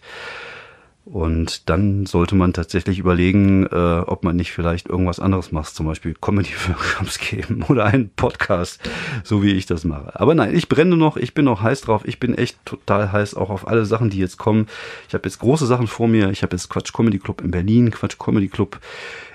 Und 1.10 1.70
dann 1.70 2.04
sollte 2.04 2.34
man 2.34 2.52
tatsächlich 2.52 2.98
überlegen, 2.98 3.66
äh, 3.66 4.00
ob 4.06 4.24
man 4.24 4.36
nicht 4.36 4.52
vielleicht 4.52 4.88
irgendwas 4.88 5.20
anderes 5.20 5.52
macht, 5.52 5.74
zum 5.74 5.86
Beispiel 5.86 6.14
Comedy-Workshops 6.14 7.18
geben 7.30 7.62
oder 7.66 7.86
einen 7.86 8.10
Podcast, 8.10 8.78
so 9.24 9.42
wie 9.42 9.52
ich 9.52 9.64
das 9.64 9.84
mache. 9.84 10.20
Aber 10.20 10.34
nein, 10.34 10.54
ich 10.54 10.68
brenne 10.68 10.98
noch, 10.98 11.16
ich 11.16 11.32
bin 11.32 11.46
noch 11.46 11.62
heiß 11.62 11.80
drauf, 11.80 12.02
ich 12.04 12.20
bin 12.20 12.34
echt 12.34 12.58
total 12.66 13.10
heiß 13.10 13.34
auch 13.36 13.48
auf 13.48 13.66
alle 13.66 13.86
Sachen, 13.86 14.10
die 14.10 14.18
jetzt 14.18 14.36
kommen. 14.36 14.66
Ich 15.08 15.14
habe 15.14 15.26
jetzt 15.26 15.38
große 15.38 15.64
Sachen 15.64 15.86
vor 15.86 16.08
mir. 16.08 16.28
Ich 16.30 16.42
habe 16.42 16.54
jetzt 16.54 16.68
Quatsch 16.68 16.92
Comedy 16.92 17.18
Club 17.18 17.40
in 17.40 17.52
Berlin, 17.52 17.90
Quatsch 17.90 18.18
Comedy 18.18 18.48
Club 18.48 18.78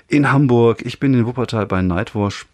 in 0.06 0.30
Hamburg. 0.30 0.82
Ich 0.86 1.00
bin 1.00 1.12
in 1.12 1.26
Wuppertal 1.26 1.66
bei 1.66 1.82
Nightwash 1.82 2.46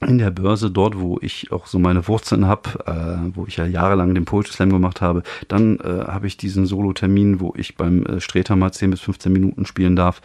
in 0.00 0.18
der 0.18 0.30
Börse, 0.30 0.70
dort 0.70 0.98
wo 0.98 1.18
ich 1.22 1.52
auch 1.52 1.66
so 1.66 1.78
meine 1.78 2.06
Wurzeln 2.06 2.46
habe, 2.46 2.70
äh, 2.86 3.34
wo 3.34 3.46
ich 3.46 3.56
ja 3.56 3.64
jahrelang 3.64 4.14
den 4.14 4.26
Poetry 4.26 4.52
Slam 4.52 4.70
gemacht 4.70 5.00
habe, 5.00 5.22
dann 5.48 5.78
äh, 5.80 6.04
habe 6.06 6.26
ich 6.26 6.36
diesen 6.36 6.66
Solo-Termin, 6.66 7.40
wo 7.40 7.54
ich 7.56 7.76
beim 7.76 8.04
äh, 8.04 8.20
Streter 8.20 8.56
mal 8.56 8.72
10 8.72 8.90
bis 8.90 9.00
15 9.00 9.32
Minuten 9.32 9.64
spielen 9.64 9.96
darf. 9.96 10.20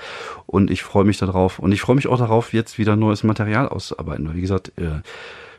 Und 0.46 0.70
ich 0.70 0.84
freue 0.84 1.06
mich 1.06 1.20
darauf. 1.20 1.60
Und 1.60 1.72
ich 1.72 1.82
freue 1.82 1.96
mich 1.96 2.08
auch 2.08 2.18
darauf, 2.18 2.54
jetzt 2.54 2.78
wieder 2.78 2.96
neues 2.96 3.24
Material 3.24 3.70
auszuarbeiten, 3.70 4.28
weil 4.28 4.36
wie 4.36 4.42
gesagt, 4.42 4.74
äh, 4.78 5.02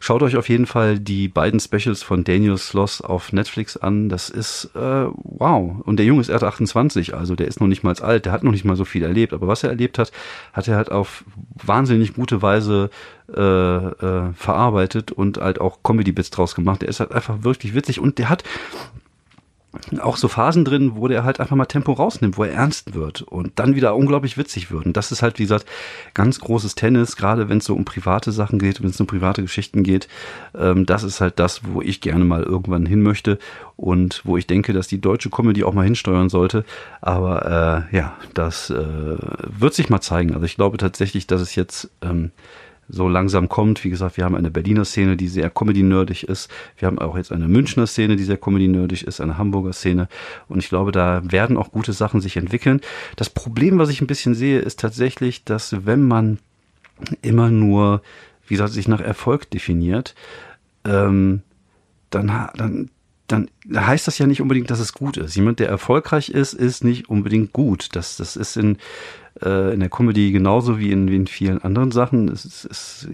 Schaut 0.04 0.24
euch 0.24 0.36
auf 0.36 0.48
jeden 0.48 0.66
Fall 0.66 0.98
die 0.98 1.28
beiden 1.28 1.60
Specials 1.60 2.02
von 2.02 2.24
Daniel 2.24 2.58
Sloss 2.58 3.02
auf 3.02 3.32
Netflix 3.32 3.76
an. 3.76 4.08
Das 4.08 4.30
ist 4.30 4.72
äh, 4.74 5.06
wow. 5.14 5.76
Und 5.84 5.96
der 5.98 6.06
Junge 6.06 6.22
ist 6.22 6.28
erst 6.28 6.42
28, 6.42 7.14
also 7.14 7.36
der 7.36 7.46
ist 7.46 7.60
noch 7.60 7.68
nicht 7.68 7.84
mal 7.84 7.94
alt, 8.00 8.24
der 8.24 8.32
hat 8.32 8.42
noch 8.42 8.50
nicht 8.50 8.64
mal 8.64 8.74
so 8.74 8.84
viel 8.84 9.04
erlebt. 9.04 9.32
Aber 9.32 9.46
was 9.46 9.62
er 9.62 9.70
erlebt 9.70 10.00
hat, 10.00 10.10
hat 10.52 10.66
er 10.66 10.74
halt 10.74 10.90
auf 10.90 11.22
wahnsinnig 11.54 12.14
gute 12.14 12.42
Weise 12.42 12.90
äh, 13.32 13.40
äh, 13.40 14.32
verarbeitet 14.34 15.12
und 15.12 15.38
halt 15.38 15.60
auch 15.60 15.84
Comedy-Bits 15.84 16.30
draus 16.30 16.56
gemacht. 16.56 16.82
Der 16.82 16.88
ist 16.88 16.98
halt 16.98 17.12
einfach 17.12 17.44
wirklich 17.44 17.76
witzig 17.76 18.00
und 18.00 18.18
der 18.18 18.28
hat 18.28 18.42
auch 20.00 20.16
so 20.16 20.28
Phasen 20.28 20.64
drin, 20.64 20.92
wo 20.96 21.08
der 21.08 21.24
halt 21.24 21.40
einfach 21.40 21.56
mal 21.56 21.64
Tempo 21.64 21.92
rausnimmt, 21.92 22.36
wo 22.36 22.44
er 22.44 22.52
ernst 22.52 22.94
wird 22.94 23.22
und 23.22 23.58
dann 23.58 23.74
wieder 23.74 23.96
unglaublich 23.96 24.36
witzig 24.36 24.70
wird. 24.70 24.84
Und 24.84 24.96
das 24.96 25.12
ist 25.12 25.22
halt, 25.22 25.38
wie 25.38 25.44
gesagt, 25.44 25.66
ganz 26.14 26.40
großes 26.40 26.74
Tennis, 26.74 27.16
gerade 27.16 27.48
wenn 27.48 27.58
es 27.58 27.64
so 27.64 27.74
um 27.74 27.84
private 27.84 28.32
Sachen 28.32 28.58
geht, 28.58 28.82
wenn 28.82 28.90
es 28.90 29.00
um 29.00 29.06
private 29.06 29.42
Geschichten 29.42 29.82
geht. 29.82 30.08
Ähm, 30.54 30.84
das 30.84 31.02
ist 31.02 31.20
halt 31.20 31.38
das, 31.38 31.62
wo 31.64 31.80
ich 31.80 32.00
gerne 32.00 32.24
mal 32.24 32.42
irgendwann 32.42 32.84
hin 32.84 33.02
möchte 33.02 33.38
und 33.76 34.20
wo 34.24 34.36
ich 34.36 34.46
denke, 34.46 34.72
dass 34.72 34.88
die 34.88 35.00
deutsche 35.00 35.30
Comedy 35.30 35.64
auch 35.64 35.72
mal 35.72 35.84
hinsteuern 35.84 36.28
sollte. 36.28 36.64
Aber 37.00 37.88
äh, 37.90 37.96
ja, 37.96 38.16
das 38.34 38.70
äh, 38.70 38.76
wird 38.76 39.74
sich 39.74 39.88
mal 39.88 40.00
zeigen. 40.00 40.34
Also 40.34 40.44
ich 40.44 40.56
glaube 40.56 40.76
tatsächlich, 40.76 41.26
dass 41.26 41.40
es 41.40 41.54
jetzt 41.54 41.90
ähm, 42.02 42.30
so 42.88 43.08
langsam 43.08 43.48
kommt. 43.48 43.84
Wie 43.84 43.90
gesagt, 43.90 44.16
wir 44.16 44.24
haben 44.24 44.34
eine 44.34 44.50
Berliner 44.50 44.84
Szene, 44.84 45.16
die 45.16 45.28
sehr 45.28 45.50
Comedy-nerdig 45.50 46.24
ist. 46.24 46.50
Wir 46.76 46.86
haben 46.86 46.98
auch 46.98 47.16
jetzt 47.16 47.32
eine 47.32 47.48
Münchner 47.48 47.86
Szene, 47.86 48.16
die 48.16 48.24
sehr 48.24 48.36
Comedy-nerdig 48.36 49.06
ist, 49.06 49.20
eine 49.20 49.38
Hamburger 49.38 49.72
Szene. 49.72 50.08
Und 50.48 50.58
ich 50.58 50.68
glaube, 50.68 50.92
da 50.92 51.22
werden 51.24 51.56
auch 51.56 51.72
gute 51.72 51.92
Sachen 51.92 52.20
sich 52.20 52.36
entwickeln. 52.36 52.80
Das 53.16 53.30
Problem, 53.30 53.78
was 53.78 53.88
ich 53.88 54.00
ein 54.00 54.06
bisschen 54.06 54.34
sehe, 54.34 54.58
ist 54.58 54.80
tatsächlich, 54.80 55.44
dass 55.44 55.86
wenn 55.86 56.06
man 56.06 56.38
immer 57.22 57.50
nur, 57.50 58.02
wie 58.46 58.54
gesagt, 58.54 58.72
sich 58.72 58.88
nach 58.88 59.00
Erfolg 59.00 59.50
definiert, 59.50 60.14
ähm, 60.84 61.42
dann, 62.10 62.48
dann 62.56 62.90
dann 63.32 63.50
heißt 63.74 64.06
das 64.06 64.18
ja 64.18 64.26
nicht 64.26 64.42
unbedingt, 64.42 64.70
dass 64.70 64.78
es 64.78 64.92
gut 64.92 65.16
ist. 65.16 65.34
Jemand, 65.34 65.58
der 65.58 65.68
erfolgreich 65.68 66.28
ist, 66.28 66.52
ist 66.52 66.84
nicht 66.84 67.08
unbedingt 67.08 67.52
gut. 67.52 67.88
Das, 67.96 68.16
das 68.18 68.36
ist 68.36 68.56
in, 68.56 68.76
äh, 69.42 69.72
in 69.72 69.80
der 69.80 69.88
Comedy 69.88 70.32
genauso 70.32 70.78
wie 70.78 70.92
in, 70.92 71.10
wie 71.10 71.16
in 71.16 71.26
vielen 71.26 71.62
anderen 71.62 71.90
Sachen. 71.90 72.28
Es 72.28 72.44
ist, 72.44 72.64
es, 72.66 73.08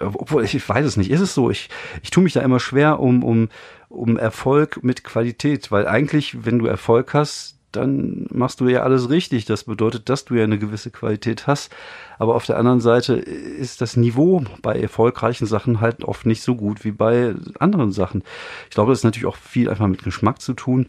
obwohl 0.00 0.44
ich 0.44 0.68
weiß 0.68 0.86
es 0.86 0.96
nicht. 0.96 1.10
Ist 1.10 1.20
es 1.20 1.34
so? 1.34 1.50
Ich, 1.50 1.68
ich 2.02 2.10
tue 2.10 2.24
mich 2.24 2.32
da 2.32 2.40
immer 2.40 2.60
schwer 2.60 3.00
um, 3.00 3.22
um, 3.22 3.48
um 3.90 4.16
Erfolg 4.16 4.82
mit 4.82 5.04
Qualität, 5.04 5.70
weil 5.70 5.86
eigentlich, 5.86 6.44
wenn 6.46 6.58
du 6.58 6.66
Erfolg 6.66 7.12
hast, 7.12 7.57
dann 7.72 8.26
machst 8.30 8.60
du 8.60 8.68
ja 8.68 8.82
alles 8.82 9.10
richtig. 9.10 9.44
Das 9.44 9.64
bedeutet, 9.64 10.08
dass 10.08 10.24
du 10.24 10.34
ja 10.34 10.44
eine 10.44 10.58
gewisse 10.58 10.90
Qualität 10.90 11.46
hast. 11.46 11.74
Aber 12.18 12.34
auf 12.34 12.46
der 12.46 12.58
anderen 12.58 12.80
Seite 12.80 13.14
ist 13.14 13.80
das 13.80 13.96
Niveau 13.96 14.42
bei 14.62 14.78
erfolgreichen 14.78 15.46
Sachen 15.46 15.80
halt 15.80 16.04
oft 16.04 16.26
nicht 16.26 16.42
so 16.42 16.54
gut 16.54 16.84
wie 16.84 16.92
bei 16.92 17.34
anderen 17.58 17.92
Sachen. 17.92 18.22
Ich 18.68 18.74
glaube, 18.74 18.92
das 18.92 19.00
ist 19.00 19.04
natürlich 19.04 19.26
auch 19.26 19.36
viel 19.36 19.68
einfach 19.68 19.86
mit 19.86 20.02
Geschmack 20.02 20.40
zu 20.40 20.54
tun. 20.54 20.86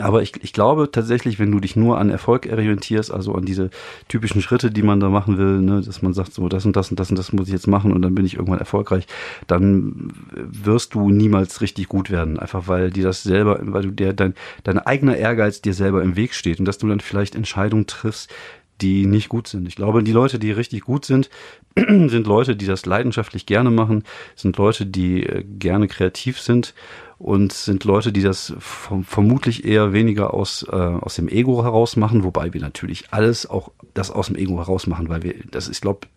Aber 0.00 0.22
ich, 0.22 0.32
ich 0.42 0.54
glaube 0.54 0.90
tatsächlich, 0.90 1.38
wenn 1.38 1.52
du 1.52 1.60
dich 1.60 1.76
nur 1.76 1.98
an 1.98 2.08
Erfolg 2.08 2.48
orientierst, 2.50 3.12
also 3.12 3.34
an 3.34 3.44
diese 3.44 3.68
typischen 4.08 4.40
Schritte, 4.40 4.70
die 4.70 4.82
man 4.82 4.98
da 4.98 5.10
machen 5.10 5.36
will, 5.36 5.60
ne, 5.60 5.82
dass 5.82 6.00
man 6.00 6.14
sagt, 6.14 6.32
so 6.32 6.48
das 6.48 6.64
und 6.64 6.74
das 6.74 6.90
und 6.90 6.98
das 6.98 7.10
und 7.10 7.18
das 7.18 7.34
muss 7.34 7.48
ich 7.48 7.52
jetzt 7.52 7.66
machen 7.66 7.92
und 7.92 8.00
dann 8.00 8.14
bin 8.14 8.24
ich 8.24 8.34
irgendwann 8.34 8.58
erfolgreich, 8.58 9.06
dann 9.46 10.10
wirst 10.32 10.94
du 10.94 11.10
niemals 11.10 11.60
richtig 11.60 11.88
gut 11.88 12.10
werden. 12.10 12.38
Einfach 12.38 12.66
weil 12.66 12.90
dir 12.90 13.04
das 13.04 13.22
selber, 13.22 13.58
weil 13.60 13.82
du 13.82 13.90
der 13.90 14.14
dein, 14.14 14.34
dein 14.62 14.78
eigener 14.78 15.16
Ehrgeiz 15.16 15.60
dir 15.60 15.74
selber 15.74 16.02
im 16.02 16.16
Weg 16.16 16.32
steht 16.32 16.60
und 16.60 16.64
dass 16.64 16.78
du 16.78 16.88
dann 16.88 17.00
vielleicht 17.00 17.34
Entscheidungen 17.34 17.86
triffst, 17.86 18.30
die 18.80 19.06
nicht 19.06 19.28
gut 19.28 19.46
sind. 19.46 19.68
Ich 19.68 19.76
glaube, 19.76 20.02
die 20.02 20.12
Leute, 20.12 20.38
die 20.38 20.52
richtig 20.52 20.82
gut 20.82 21.04
sind, 21.04 21.30
sind 21.76 22.26
Leute, 22.26 22.56
die 22.56 22.66
das 22.66 22.86
leidenschaftlich 22.86 23.46
gerne 23.46 23.70
machen, 23.70 24.04
sind 24.34 24.56
Leute, 24.56 24.86
die 24.86 25.24
äh, 25.24 25.44
gerne 25.44 25.88
kreativ 25.88 26.40
sind 26.40 26.74
und 27.18 27.52
sind 27.52 27.84
Leute, 27.84 28.12
die 28.12 28.22
das 28.22 28.54
vermutlich 28.58 29.64
eher 29.64 29.92
weniger 29.92 30.34
aus, 30.34 30.66
äh, 30.68 30.74
aus 30.74 31.14
dem 31.14 31.28
Ego 31.28 31.62
heraus 31.62 31.96
machen, 31.96 32.24
wobei 32.24 32.52
wir 32.52 32.60
natürlich 32.60 33.06
alles 33.12 33.48
auch 33.48 33.70
das 33.94 34.10
aus 34.10 34.26
dem 34.26 34.36
Ego 34.36 34.58
heraus 34.58 34.86
machen, 34.86 35.08
weil 35.08 35.22
wir, 35.22 35.34
das 35.50 35.68
ist, 35.68 35.80
glaube 35.80 36.08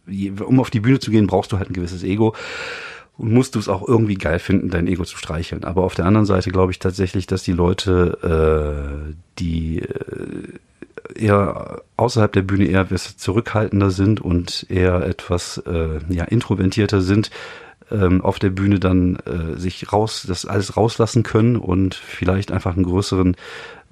um 0.44 0.60
auf 0.60 0.70
die 0.70 0.80
Bühne 0.80 1.00
zu 1.00 1.12
gehen, 1.12 1.28
brauchst 1.28 1.52
du 1.52 1.58
halt 1.58 1.70
ein 1.70 1.74
gewisses 1.74 2.04
Ego 2.04 2.34
und 3.18 3.32
musst 3.32 3.56
du 3.56 3.60
es 3.60 3.68
auch 3.68 3.88
irgendwie 3.88 4.16
geil 4.16 4.40
finden, 4.40 4.70
dein 4.70 4.88
Ego 4.88 5.04
zu 5.04 5.18
streicheln. 5.18 5.64
Aber 5.64 5.84
auf 5.84 5.96
der 5.96 6.06
anderen 6.06 6.26
Seite 6.26 6.52
glaube 6.52 6.72
ich 6.72 6.80
tatsächlich, 6.80 7.28
dass 7.28 7.44
die 7.44 7.52
Leute, 7.52 9.10
äh, 9.10 9.14
die 9.40 9.80
äh, 9.80 10.60
eher 11.16 11.82
außerhalb 11.96 12.32
der 12.32 12.42
Bühne 12.42 12.66
eher 12.66 12.88
zurückhaltender 12.96 13.92
sind 13.92 14.22
und 14.22 14.66
eher 14.70 15.06
etwas 15.06 15.58
äh, 15.66 16.00
ja, 16.10 16.24
introvertierter 16.26 17.02
sind, 17.02 17.32
ähm, 17.92 18.22
auf 18.22 18.40
der 18.40 18.50
Bühne 18.50 18.80
dann 18.80 19.18
äh, 19.26 19.58
sich 19.58 19.92
raus, 19.92 20.26
das 20.28 20.46
alles 20.46 20.78
rauslassen 20.78 21.24
können 21.24 21.56
und 21.56 21.96
vielleicht 21.96 22.52
einfach 22.52 22.76
einen 22.76 22.86
größeren 22.86 23.36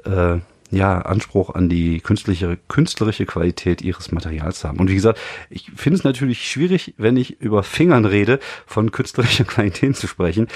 äh, 0.05 0.39
ja, 0.71 0.99
Anspruch 0.99 1.53
an 1.53 1.69
die 1.69 1.99
künstliche, 1.99 2.57
künstlerische 2.67 3.25
Qualität 3.25 3.81
ihres 3.81 4.11
Materials 4.11 4.63
haben. 4.63 4.79
Und 4.79 4.89
wie 4.89 4.95
gesagt, 4.95 5.19
ich 5.49 5.71
finde 5.75 5.97
es 5.97 6.03
natürlich 6.03 6.49
schwierig, 6.49 6.95
wenn 6.97 7.17
ich 7.17 7.39
über 7.39 7.63
Fingern 7.63 8.05
rede, 8.05 8.39
von 8.65 8.91
künstlerischer 8.91 9.43
Qualität 9.45 9.95
zu 9.95 10.07
sprechen. 10.07 10.47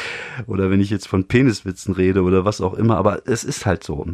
Oder 0.48 0.72
wenn 0.72 0.82
ich 0.82 0.90
jetzt 0.90 1.08
von 1.08 1.26
Peniswitzen 1.26 1.94
rede 1.94 2.24
oder 2.24 2.44
was 2.44 2.62
auch 2.62 2.74
immer. 2.74 2.98
Aber 2.98 3.22
es 3.28 3.44
ist 3.44 3.66
halt 3.66 3.84
so. 3.84 4.08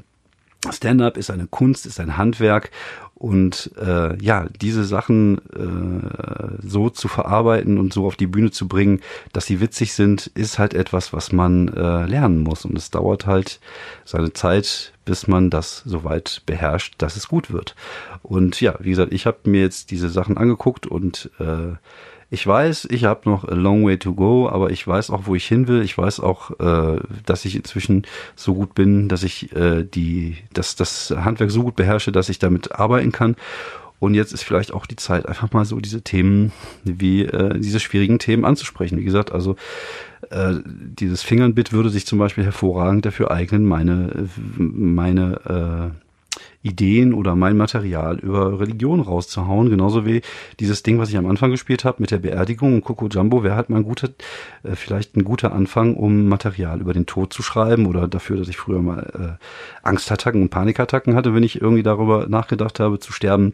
Stand-up 0.71 1.17
ist 1.17 1.30
eine 1.30 1.47
Kunst, 1.47 1.86
ist 1.86 1.99
ein 1.99 2.17
Handwerk 2.17 2.71
und 3.15 3.71
äh, 3.82 4.21
ja, 4.21 4.47
diese 4.62 4.84
Sachen 4.84 5.38
äh, 5.54 6.67
so 6.67 6.89
zu 6.89 7.08
verarbeiten 7.08 7.78
und 7.78 7.93
so 7.93 8.06
auf 8.06 8.17
die 8.17 8.28
Bühne 8.28 8.51
zu 8.51 8.67
bringen, 8.67 8.99
dass 9.32 9.45
sie 9.45 9.62
witzig 9.62 9.93
sind, 9.93 10.28
ist 10.36 10.60
halt 10.60 10.73
etwas, 10.73 11.13
was 11.13 11.32
man 11.32 11.69
äh, 11.69 12.06
lernen 12.06 12.39
muss. 12.39 12.65
Und 12.65 12.78
es 12.78 12.91
dauert 12.91 13.25
halt 13.25 13.62
seine 14.04 14.34
Zeit, 14.34 14.93
bis 15.06 15.28
man 15.28 15.49
das 15.49 15.82
soweit 15.86 16.41
beherrscht, 16.45 16.95
dass 16.97 17.15
es 17.15 17.30
gut 17.30 17.51
wird. 17.51 17.75
Und 18.21 18.60
ja, 18.60 18.75
wie 18.80 18.89
gesagt, 18.89 19.13
ich 19.13 19.25
habe 19.25 19.38
mir 19.45 19.62
jetzt 19.62 19.91
diese 19.91 20.10
Sachen 20.10 20.38
angeguckt 20.38 20.86
und 20.86 21.32
äh, 21.39 21.78
ich 22.31 22.45
weiß, 22.45 22.88
ich 22.89 23.05
habe 23.05 23.29
noch 23.29 23.43
a 23.47 23.53
long 23.53 23.85
way 23.85 23.97
to 23.97 24.13
go, 24.13 24.49
aber 24.49 24.71
ich 24.71 24.85
weiß 24.85 25.09
auch, 25.11 25.23
wo 25.25 25.35
ich 25.35 25.45
hin 25.45 25.67
will. 25.67 25.83
Ich 25.83 25.97
weiß 25.97 26.19
auch, 26.19 26.51
äh, 26.59 26.99
dass 27.25 27.45
ich 27.45 27.55
inzwischen 27.55 28.05
so 28.35 28.55
gut 28.55 28.73
bin, 28.73 29.07
dass 29.09 29.23
ich 29.23 29.55
äh, 29.55 29.83
die, 29.83 30.38
dass 30.53 30.75
das 30.75 31.11
Handwerk 31.11 31.51
so 31.51 31.63
gut 31.63 31.75
beherrsche, 31.75 32.11
dass 32.11 32.29
ich 32.29 32.39
damit 32.39 32.73
arbeiten 32.73 33.11
kann. 33.11 33.35
Und 33.99 34.13
jetzt 34.13 34.33
ist 34.33 34.43
vielleicht 34.43 34.73
auch 34.73 34.85
die 34.85 34.97
Zeit, 34.97 35.27
einfach 35.27 35.51
mal 35.53 35.65
so 35.65 35.79
diese 35.79 36.01
Themen 36.01 36.51
wie 36.83 37.23
äh, 37.23 37.57
diese 37.59 37.79
schwierigen 37.79 38.19
Themen 38.19 38.43
anzusprechen. 38.43 38.97
Wie 38.97 39.05
gesagt, 39.05 39.31
also 39.31 39.55
äh, 40.29 40.55
dieses 40.65 41.23
Fingernbit 41.23 41.71
würde 41.71 41.89
sich 41.89 42.05
zum 42.05 42.19
Beispiel 42.19 42.43
hervorragend 42.43 43.05
dafür 43.05 43.31
eignen, 43.31 43.65
meine 43.65 44.27
meine 44.57 45.93
äh, 45.95 46.05
Ideen 46.63 47.13
oder 47.13 47.36
mein 47.36 47.58
Material 47.58 48.17
über 48.19 48.60
Religion 48.60 49.00
rauszuhauen. 49.00 49.69
Genauso 49.69 50.06
wie 50.06 50.21
dieses 50.60 50.84
Ding, 50.84 51.00
was 51.00 51.10
ich 51.10 51.17
am 51.17 51.28
Anfang 51.28 51.52
gespielt 51.52 51.86
habe 51.86 51.98
mit 52.00 52.12
der 52.12 52.19
Beerdigung 52.19 52.76
und 52.76 52.84
Coco 52.84 53.08
Jumbo 53.08 53.43
wäre 53.43 53.56
halt 53.56 53.69
mal 53.69 53.78
ein 53.78 53.84
guter, 53.84 54.10
äh, 54.63 54.76
vielleicht 54.76 55.15
ein 55.15 55.24
guter 55.24 55.54
Anfang, 55.54 55.95
um 55.95 56.28
Material 56.28 56.82
über 56.82 56.93
den 56.93 57.06
Tod 57.06 57.34
zu 57.34 57.43
schreiben 57.43 57.86
oder 57.86 58.08
dafür, 58.08 58.38
dass 58.38 58.48
ich 58.48 58.58
früher 58.58 58.82
mal 58.82 59.38
äh, 59.39 59.88
Angstattacken 59.88 60.41
und 60.41 60.50
Panikattacken 60.50 61.15
hatte, 61.15 61.34
wenn 61.34 61.43
ich 61.43 61.62
irgendwie 61.62 61.84
darüber 61.84 62.28
nachgedacht 62.28 62.80
habe 62.80 63.00
zu 63.00 63.12
sterben. 63.12 63.54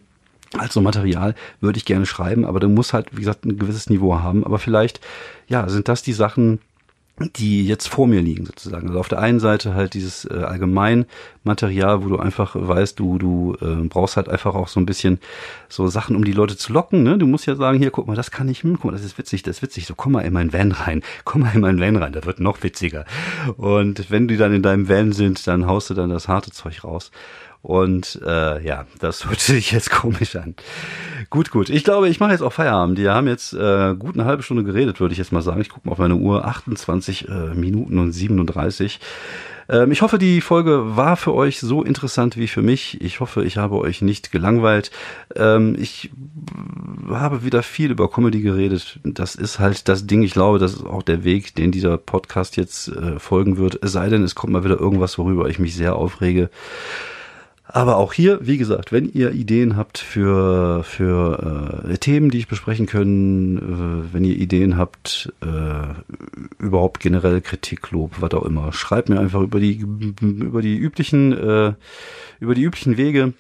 Also 0.58 0.82
Material 0.82 1.36
würde 1.62 1.78
ich 1.78 1.86
gerne 1.86 2.06
schreiben, 2.06 2.46
aber 2.46 2.60
da 2.60 2.68
muss 2.68 2.92
halt, 2.92 3.08
wie 3.16 3.22
gesagt, 3.22 3.46
ein 3.46 3.58
gewisses 3.58 3.90
Niveau 3.90 4.20
haben. 4.20 4.44
Aber 4.44 4.60
vielleicht, 4.60 5.00
ja, 5.48 5.70
sind 5.70 5.88
das 5.88 6.04
die 6.04 6.14
Sachen, 6.14 6.60
die 7.36 7.66
jetzt 7.66 7.88
vor 7.88 8.08
mir 8.08 8.22
liegen 8.22 8.46
sozusagen. 8.46 8.88
Also 8.88 9.00
auf 9.00 9.08
der 9.08 9.20
einen 9.20 9.40
Seite 9.40 9.74
halt 9.74 9.94
dieses 9.94 10.26
äh, 10.26 10.34
Allgemeinmaterial, 10.34 12.04
wo 12.04 12.10
du 12.10 12.18
einfach 12.18 12.56
weißt, 12.56 13.00
du 13.00 13.18
du 13.18 13.56
äh, 13.62 13.88
brauchst 13.88 14.18
halt 14.18 14.30
einfach 14.30 14.56
auch 14.56 14.68
so 14.68 14.80
ein 14.80 14.86
bisschen 14.86 15.20
so 15.70 15.88
Sachen, 15.88 16.16
um 16.16 16.24
die 16.24 16.32
Leute 16.32 16.58
zu 16.58 16.74
locken. 16.74 17.04
Ne? 17.04 17.18
Du 17.18 17.28
musst 17.28 17.46
ja 17.46 17.56
sagen, 17.56 17.78
hier 17.78 17.92
guck 17.92 18.08
mal, 18.08 18.16
das 18.16 18.32
kann 18.32 18.50
ich, 18.50 18.64
hm, 18.64 18.76
guck 18.76 18.86
mal, 18.86 18.92
das 18.92 19.04
ist 19.04 19.18
witzig, 19.18 19.44
das 19.44 19.58
ist 19.58 19.62
witzig. 19.62 19.86
So 19.86 19.96
komm 19.96 20.14
mal 20.14 20.22
in 20.22 20.34
mein 20.34 20.54
Van 20.54 20.72
rein, 20.72 21.02
komm 21.26 21.42
mal 21.42 21.54
in 21.54 21.62
mein 21.62 21.80
Van 21.80 21.96
rein, 21.98 22.14
da 22.14 22.26
wird 22.26 22.40
noch 22.40 22.64
witziger. 22.64 23.06
Und 23.58 24.10
wenn 24.10 24.28
die 24.28 24.38
dann 24.38 24.54
in 24.54 24.62
deinem 24.62 24.90
Van 24.90 25.12
sind, 25.12 25.46
dann 25.48 25.68
haust 25.68 25.90
du 25.90 25.94
dann 25.94 26.10
das 26.10 26.28
harte 26.28 26.52
Zeug 26.52 26.84
raus. 26.84 27.12
Und 27.62 28.20
äh, 28.26 28.64
ja, 28.66 28.86
das 29.00 29.26
hört 29.30 29.40
sich 29.40 29.72
jetzt 29.72 29.92
komisch 29.92 30.36
an. 30.36 30.56
Gut, 31.30 31.52
gut. 31.52 31.70
Ich 31.70 31.84
glaube, 31.84 32.10
ich 32.10 32.20
mache 32.20 32.32
jetzt 32.32 32.42
auch 32.42 32.54
Feierabend. 32.54 32.98
Die 32.98 33.10
haben 33.10 33.28
jetzt 33.28 33.54
äh, 33.54 33.96
gut 33.96 34.16
eine 34.16 34.26
halbe 34.26 34.44
Stunde 34.44 34.64
geredet, 34.64 35.00
würde 35.00 35.14
ich 35.14 35.20
jetzt 35.20 35.32
mal 35.32 35.42
sagen. 35.42 35.62
Ich 35.62 35.70
gucke 35.70 35.88
mal 35.88 35.94
auf 35.94 36.00
meine 36.00 36.16
Uhr. 36.16 36.46
28 36.46 37.28
äh, 37.30 37.54
Minuten 37.54 38.00
und 38.00 38.12
37. 38.12 39.00
Ähm, 39.70 39.92
ich 39.92 40.02
hoffe, 40.02 40.18
die 40.18 40.42
Folge 40.42 40.98
war 40.98 41.16
für 41.16 41.34
euch 41.34 41.60
so 41.60 41.84
interessant 41.84 42.36
wie 42.36 42.48
für 42.48 42.62
mich. 42.62 43.00
Ich 43.02 43.20
hoffe, 43.20 43.44
ich 43.44 43.58
habe 43.58 43.78
euch 43.78 44.02
nicht 44.02 44.32
gelangweilt. 44.32 44.92
Ähm, 45.36 45.76
ich 45.80 46.12
habe 47.10 47.44
wieder 47.44 47.64
viel 47.64 47.92
über 47.92 48.10
Comedy 48.10 48.42
geredet. 48.42 49.00
Das 49.04 49.36
ist 49.36 49.60
halt 49.60 49.88
das 49.88 50.08
Ding. 50.08 50.24
Ich 50.24 50.34
glaube, 50.34 50.60
das 50.60 50.74
ist 50.74 50.86
auch 50.86 51.04
der 51.04 51.24
Weg, 51.24 51.56
den 51.56 51.72
dieser 51.72 51.98
Podcast 51.98 52.58
jetzt 52.58 52.90
äh, 52.90 53.20
folgen 53.20 53.58
wird. 53.58 53.80
Es 53.84 53.92
sei 53.94 54.10
denn, 54.10 54.24
es 54.24 54.36
kommt 54.36 54.54
mal 54.54 54.64
wieder 54.64 54.80
irgendwas, 54.80 55.18
worüber 55.18 55.48
ich 55.48 55.60
mich 55.60 55.76
sehr 55.76 55.96
aufrege. 55.96 56.50
Aber 57.74 57.98
auch 57.98 58.12
hier, 58.12 58.40
wie 58.42 58.58
gesagt, 58.58 58.92
wenn 58.92 59.10
ihr 59.14 59.32
Ideen 59.32 59.78
habt 59.78 59.98
für, 59.98 60.84
für 60.84 61.86
äh, 61.88 61.98
Themen, 61.98 62.30
die 62.30 62.40
ich 62.40 62.50
besprechen 62.50 62.86
können, 62.86 63.58
äh, 64.10 64.14
wenn 64.14 64.26
ihr 64.26 64.36
Ideen 64.36 64.76
habt, 64.76 65.32
äh, 65.42 66.64
überhaupt 66.64 67.00
generell 67.00 67.40
Kritik, 67.40 67.92
Lob, 67.92 68.16
was 68.20 68.34
auch 68.34 68.44
immer, 68.44 68.74
schreibt 68.74 69.08
mir 69.08 69.20
einfach 69.20 69.42
über 69.42 69.62
die, 69.62 69.86
über 70.22 70.62
die 70.62 70.78
üblichen, 70.78 71.32
äh, 71.32 71.74
über 72.42 72.56
die 72.56 72.64
üblichen 72.64 72.98
Wege. 72.98 73.34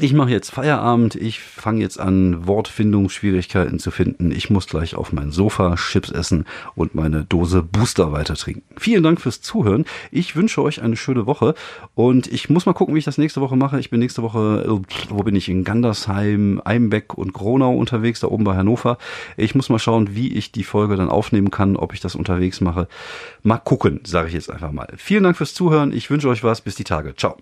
Ich 0.00 0.12
mache 0.12 0.30
jetzt 0.30 0.50
Feierabend, 0.50 1.14
ich 1.14 1.40
fange 1.40 1.80
jetzt 1.80 2.00
an, 2.00 2.46
Wortfindungsschwierigkeiten 2.46 3.78
zu 3.78 3.90
finden. 3.90 4.32
Ich 4.32 4.50
muss 4.50 4.66
gleich 4.66 4.96
auf 4.96 5.12
mein 5.12 5.30
Sofa 5.30 5.76
Chips 5.76 6.10
essen 6.10 6.44
und 6.74 6.94
meine 6.94 7.24
Dose 7.24 7.62
Booster 7.62 8.12
weiter 8.12 8.34
trinken. 8.34 8.64
Vielen 8.76 9.04
Dank 9.04 9.20
fürs 9.20 9.40
Zuhören. 9.40 9.84
Ich 10.10 10.34
wünsche 10.34 10.62
euch 10.62 10.82
eine 10.82 10.96
schöne 10.96 11.26
Woche 11.26 11.54
und 11.94 12.26
ich 12.26 12.50
muss 12.50 12.66
mal 12.66 12.74
gucken, 12.74 12.94
wie 12.94 12.98
ich 12.98 13.04
das 13.04 13.18
nächste 13.18 13.40
Woche 13.40 13.56
mache. 13.56 13.78
Ich 13.78 13.88
bin 13.88 14.00
nächste 14.00 14.22
Woche, 14.22 14.80
wo 15.08 15.22
bin 15.22 15.36
ich? 15.36 15.48
In 15.48 15.64
Gandersheim, 15.64 16.60
Eimbeck 16.64 17.14
und 17.14 17.32
Gronau 17.32 17.74
unterwegs, 17.74 18.20
da 18.20 18.26
oben 18.26 18.44
bei 18.44 18.56
Hannover. 18.56 18.98
Ich 19.36 19.54
muss 19.54 19.70
mal 19.70 19.78
schauen, 19.78 20.14
wie 20.14 20.34
ich 20.34 20.52
die 20.52 20.64
Folge 20.64 20.96
dann 20.96 21.08
aufnehmen 21.08 21.50
kann, 21.50 21.76
ob 21.76 21.94
ich 21.94 22.00
das 22.00 22.16
unterwegs 22.16 22.60
mache. 22.60 22.88
Mal 23.42 23.58
gucken, 23.58 24.00
sage 24.04 24.28
ich 24.28 24.34
jetzt 24.34 24.50
einfach 24.50 24.72
mal. 24.72 24.88
Vielen 24.96 25.22
Dank 25.22 25.36
fürs 25.36 25.54
Zuhören. 25.54 25.92
Ich 25.92 26.10
wünsche 26.10 26.28
euch 26.28 26.42
was. 26.42 26.60
Bis 26.60 26.74
die 26.74 26.84
Tage. 26.84 27.14
Ciao. 27.14 27.36